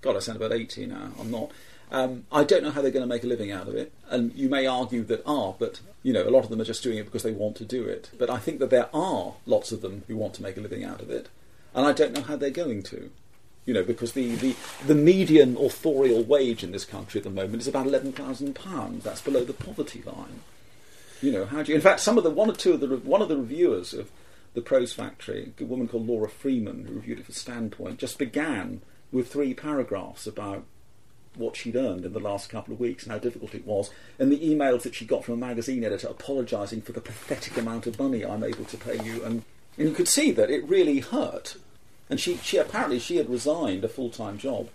[0.00, 1.10] God, I sound about eighty now.
[1.18, 1.50] I'm not.
[1.92, 3.92] Um, I don't know how they're going to make a living out of it.
[4.08, 6.82] And you may argue that ah, but you know, a lot of them are just
[6.82, 8.10] doing it because they want to do it.
[8.18, 10.82] But I think that there are lots of them who want to make a living
[10.82, 11.28] out of it,
[11.74, 13.10] and I don't know how they're going to.
[13.64, 14.56] You know, because the, the,
[14.88, 19.04] the median authorial wage in this country at the moment is about eleven thousand pounds.
[19.04, 20.40] That's below the poverty line.
[21.20, 21.76] You know, how do you?
[21.76, 24.10] In fact, some of the one or two of the one of the reviewers of
[24.54, 28.80] the Prose Factory, a woman called Laura Freeman, who reviewed it for Standpoint, just began
[29.12, 30.64] with three paragraphs about
[31.34, 34.30] what she'd earned in the last couple of weeks and how difficult it was, and
[34.30, 37.98] the emails that she got from a magazine editor apologising for the pathetic amount of
[37.98, 39.42] money I'm able to pay you, and,
[39.78, 41.56] and you could see that it really hurt.
[42.10, 44.68] And she, she apparently she had resigned a full time job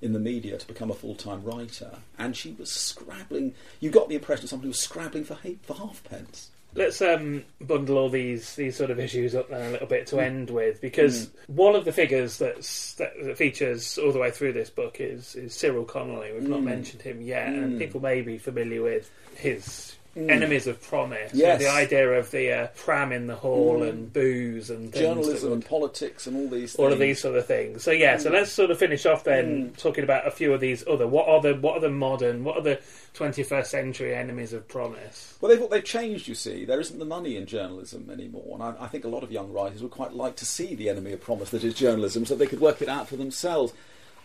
[0.00, 3.54] in the media to become a full time writer, and she was scrabbling.
[3.80, 6.50] You got the impression of somebody who was scrabbling for for halfpence.
[6.74, 10.16] Let's um, bundle all these these sort of issues up then a little bit to
[10.16, 10.22] Mm.
[10.22, 14.52] end with, because one of the figures that's, that, that features all the way through
[14.52, 16.32] this book is, is Cyril Connolly.
[16.32, 16.64] We've not Mm.
[16.64, 17.78] mentioned him yet, and Mm.
[17.78, 20.30] people may be familiar with his Mm.
[20.30, 21.32] enemies of promise.
[21.32, 21.60] Yes.
[21.60, 23.88] the idea of the uh, pram in the hall Mm.
[23.88, 27.46] and booze and Journalism would- and politics and all these all of these sort of
[27.46, 27.82] things.
[27.84, 28.34] So yeah, so Mm.
[28.34, 31.06] let's sort of finish off then talking about a few of these other.
[31.06, 32.42] What are the what are the modern?
[32.44, 32.80] What are the
[33.14, 35.34] 21st century enemies of promise?
[35.40, 36.64] Well, they've, they've changed, you see.
[36.64, 38.50] There isn't the money in journalism anymore.
[38.54, 40.88] And I, I think a lot of young writers would quite like to see the
[40.88, 43.72] enemy of promise that is journalism so they could work it out for themselves.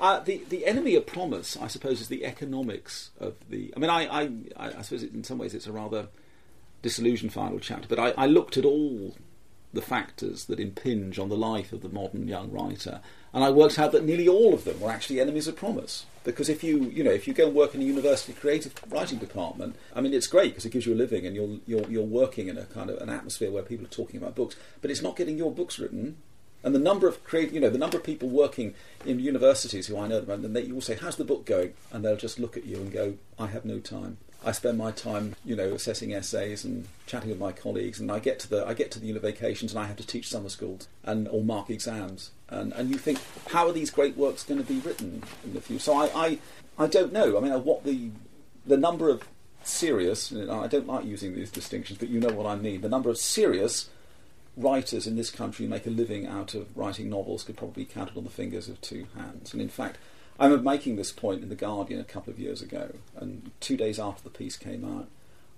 [0.01, 3.73] Uh, the, the enemy of promise, I suppose, is the economics of the.
[3.75, 6.07] I mean, I, I, I suppose in some ways it's a rather
[6.81, 9.15] disillusioned final chapter, but I, I looked at all
[9.71, 13.01] the factors that impinge on the life of the modern young writer,
[13.33, 16.05] and I worked out that nearly all of them were actually enemies of promise.
[16.23, 19.17] Because if you, you know, if you go and work in a university creative writing
[19.17, 22.03] department, I mean, it's great because it gives you a living and you're, you're, you're
[22.03, 25.01] working in a kind of an atmosphere where people are talking about books, but it's
[25.01, 26.17] not getting your books written.
[26.63, 28.73] And the number of create, you know, the number of people working
[29.05, 31.45] in universities who I know at the moment, and they all say, "How's the book
[31.45, 34.77] going?" and they'll just look at you and go, "I have no time." I spend
[34.77, 38.49] my time, you know, assessing essays and chatting with my colleagues, and I get to
[38.49, 41.43] the I get to the vacations and I have to teach summer schools and or
[41.43, 45.23] mark exams, and and you think, how are these great works going to be written
[45.43, 45.83] in the future?
[45.83, 46.39] So I I,
[46.77, 47.37] I don't know.
[47.37, 48.09] I mean, what the
[48.65, 49.23] the number of
[49.63, 52.81] serious, I don't like using these distinctions, but you know what I mean.
[52.81, 53.89] The number of serious
[54.55, 58.17] writers in this country make a living out of writing novels could probably be counted
[58.17, 59.53] on the fingers of two hands.
[59.53, 59.97] And in fact,
[60.39, 63.77] I remember making this point in The Guardian a couple of years ago, and two
[63.77, 65.07] days after the piece came out,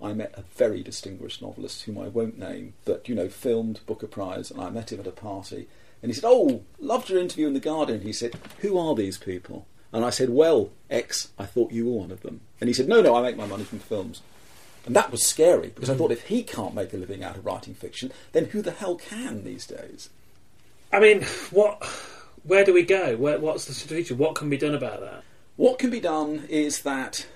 [0.02, 4.06] I met a very distinguished novelist whom I won't name, but, you know, filmed Booker
[4.06, 5.68] Prize, and I met him at a party,
[6.02, 8.02] and he said, Oh, loved your interview in The Guardian.
[8.02, 9.66] He said, Who are these people?
[9.92, 12.42] And I said, Well, X, I thought you were one of them.
[12.60, 14.20] And he said, No, no, I make my money from films.
[14.86, 17.44] And that was scary, because I thought if he can't make a living out of
[17.44, 20.10] writing fiction, then who the hell can these days?
[20.92, 21.82] I mean, what
[22.44, 23.16] where do we go?
[23.16, 24.18] Where, what's the situation?
[24.18, 25.24] What can be done about that?
[25.56, 27.26] What can be done is that,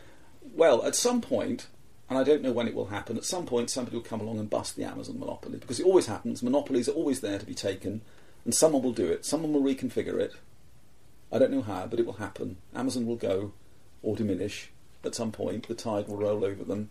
[0.55, 1.67] well, at some point,
[2.09, 4.39] and I don't know when it will happen, at some point somebody will come along
[4.39, 6.45] and bust the Amazon monopoly because it always happens.
[6.45, 8.03] Monopolies are always there to be taken,
[8.45, 9.25] and someone will do it.
[9.25, 10.35] Someone will reconfigure it.
[11.33, 12.59] I don't know how, but it will happen.
[12.75, 13.53] Amazon will go
[14.03, 14.71] or diminish
[15.05, 15.67] at some point.
[15.67, 16.91] The tide will roll over them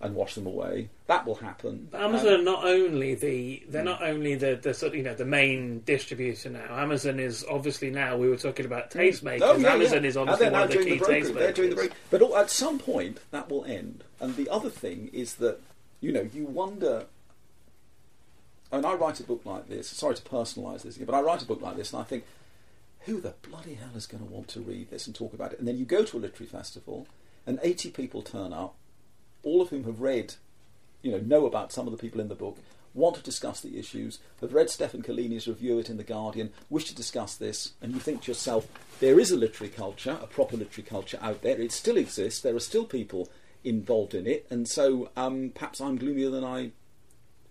[0.00, 0.88] and wash them away.
[1.06, 1.88] That will happen.
[1.90, 5.14] But Amazon um, are not only the they're not only the the sort you know
[5.14, 6.78] the main distributor now.
[6.78, 9.00] Amazon is obviously now we were talking about mm.
[9.00, 9.42] tastemakers.
[9.42, 10.08] Oh, yeah, Amazon yeah.
[10.08, 11.34] is obviously one of the key the tastemakers.
[11.34, 11.92] They're doing the break.
[12.10, 14.04] But at some point that will end.
[14.20, 15.60] And the other thing is that
[16.00, 17.06] you know you wonder.
[18.70, 19.88] And I write a book like this.
[19.88, 22.24] Sorry to personalise this but I write a book like this, and I think,
[23.00, 25.58] who the bloody hell is going to want to read this and talk about it?
[25.58, 27.08] And then you go to a literary festival,
[27.46, 28.74] and eighty people turn up
[29.42, 30.34] all of whom have read,
[31.02, 32.58] you know, know about some of the people in the book,
[32.94, 36.52] want to discuss the issues, have read Stefan Collini's review of it in The Guardian,
[36.68, 38.66] wish to discuss this, and you think to yourself,
[39.00, 42.56] there is a literary culture, a proper literary culture out there, it still exists, there
[42.56, 43.28] are still people
[43.64, 46.72] involved in it, and so um, perhaps I'm gloomier than I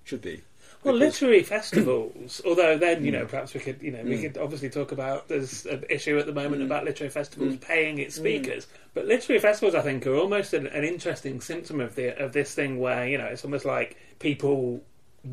[0.07, 0.41] should be.
[0.83, 3.29] Well, literary festivals, although then, you know, mm.
[3.29, 4.21] perhaps we could, you know, we mm.
[4.21, 6.65] could obviously talk about, there's an issue at the moment mm.
[6.65, 8.67] about literary festivals paying its speakers.
[8.93, 12.53] But literary festivals, I think, are almost an, an interesting symptom of the of this
[12.53, 14.81] thing where, you know, it's almost like people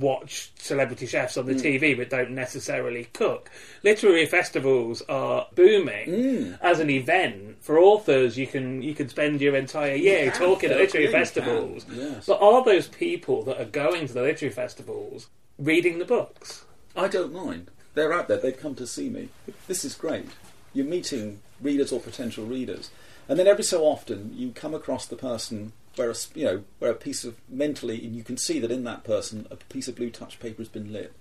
[0.01, 1.61] watch celebrity chefs on the mm.
[1.81, 3.51] TV but don't necessarily cook.
[3.83, 6.59] Literary festivals are booming mm.
[6.61, 8.37] as an event for authors.
[8.37, 11.87] You can you can spend your entire year talking at literary festivals.
[11.93, 12.27] Yes.
[12.27, 15.29] But are those people that are going to the literary festivals
[15.59, 16.65] reading the books?
[16.97, 17.71] I don't mind.
[17.95, 18.39] They're out there.
[18.39, 19.29] They've come to see me.
[19.69, 20.29] This is great.
[20.73, 22.91] You're meeting readers or potential readers,
[23.29, 26.91] and then every so often you come across the person where a, you know where
[26.91, 29.97] a piece of mentally and you can see that in that person a piece of
[29.97, 31.13] blue touch paper has been lit.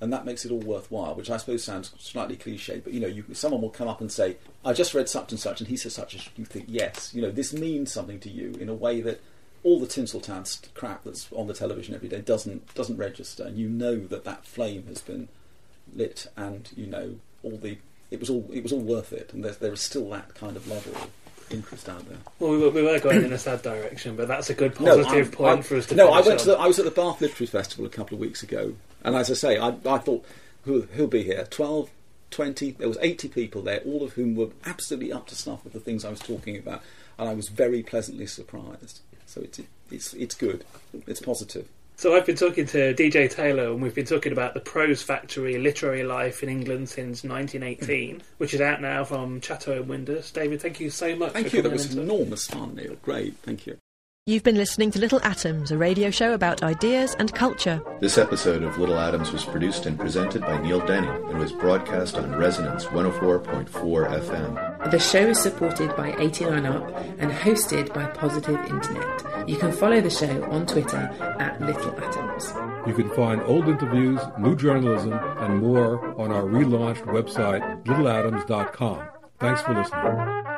[0.00, 3.08] And that makes it all worthwhile which i suppose sounds slightly cliche but you know
[3.08, 5.76] you, someone will come up and say i just read such and such and he
[5.76, 8.74] says such and you think yes you know this means something to you in a
[8.74, 9.20] way that
[9.62, 13.44] all the tinseltown crap that's on the television every day doesn't doesn't register.
[13.44, 15.28] And you know that that flame has been
[15.94, 17.78] lit and you know all the
[18.10, 19.32] it was all it was all worth it.
[19.32, 20.94] And there is still that kind of level
[21.50, 22.18] interest out there.
[22.38, 25.30] Well, we were, we were going in a sad direction, but that's a good positive
[25.32, 25.94] no, point I'm, for us to.
[25.94, 26.40] No, I went.
[26.40, 29.16] To the, I was at the Bath Literary Festival a couple of weeks ago, and
[29.16, 30.24] as I say, I, I thought,
[30.64, 31.46] who, who'll be here?
[31.50, 31.90] 12,
[32.30, 35.72] 20, There was eighty people there, all of whom were absolutely up to snuff with
[35.72, 36.82] the things I was talking about,
[37.18, 39.00] and I was very pleasantly surprised.
[39.26, 40.64] So it's it's it's good.
[41.06, 41.68] It's positive.
[41.98, 45.58] So I've been talking to DJ Taylor, and we've been talking about the Prose Factory
[45.58, 48.22] literary life in England since 1918, mm.
[48.36, 50.32] which is out now from Chatto and Windus.
[50.32, 51.32] David, thank you so much.
[51.32, 51.60] Thank you.
[51.60, 52.94] That was enormous fun, Neil.
[53.02, 53.34] Great.
[53.38, 53.78] Thank you.
[54.28, 57.80] You've been listening to Little Atoms, a radio show about ideas and culture.
[57.98, 62.18] This episode of Little Atoms was produced and presented by Neil Denny and was broadcast
[62.18, 64.90] on Resonance 104.4 FM.
[64.90, 69.48] The show is supported by 89UP and hosted by Positive Internet.
[69.48, 71.10] You can follow the show on Twitter
[71.40, 72.52] at Little Atoms.
[72.86, 79.08] You can find old interviews, new journalism, and more on our relaunched website, littleatoms.com.
[79.40, 80.57] Thanks for listening.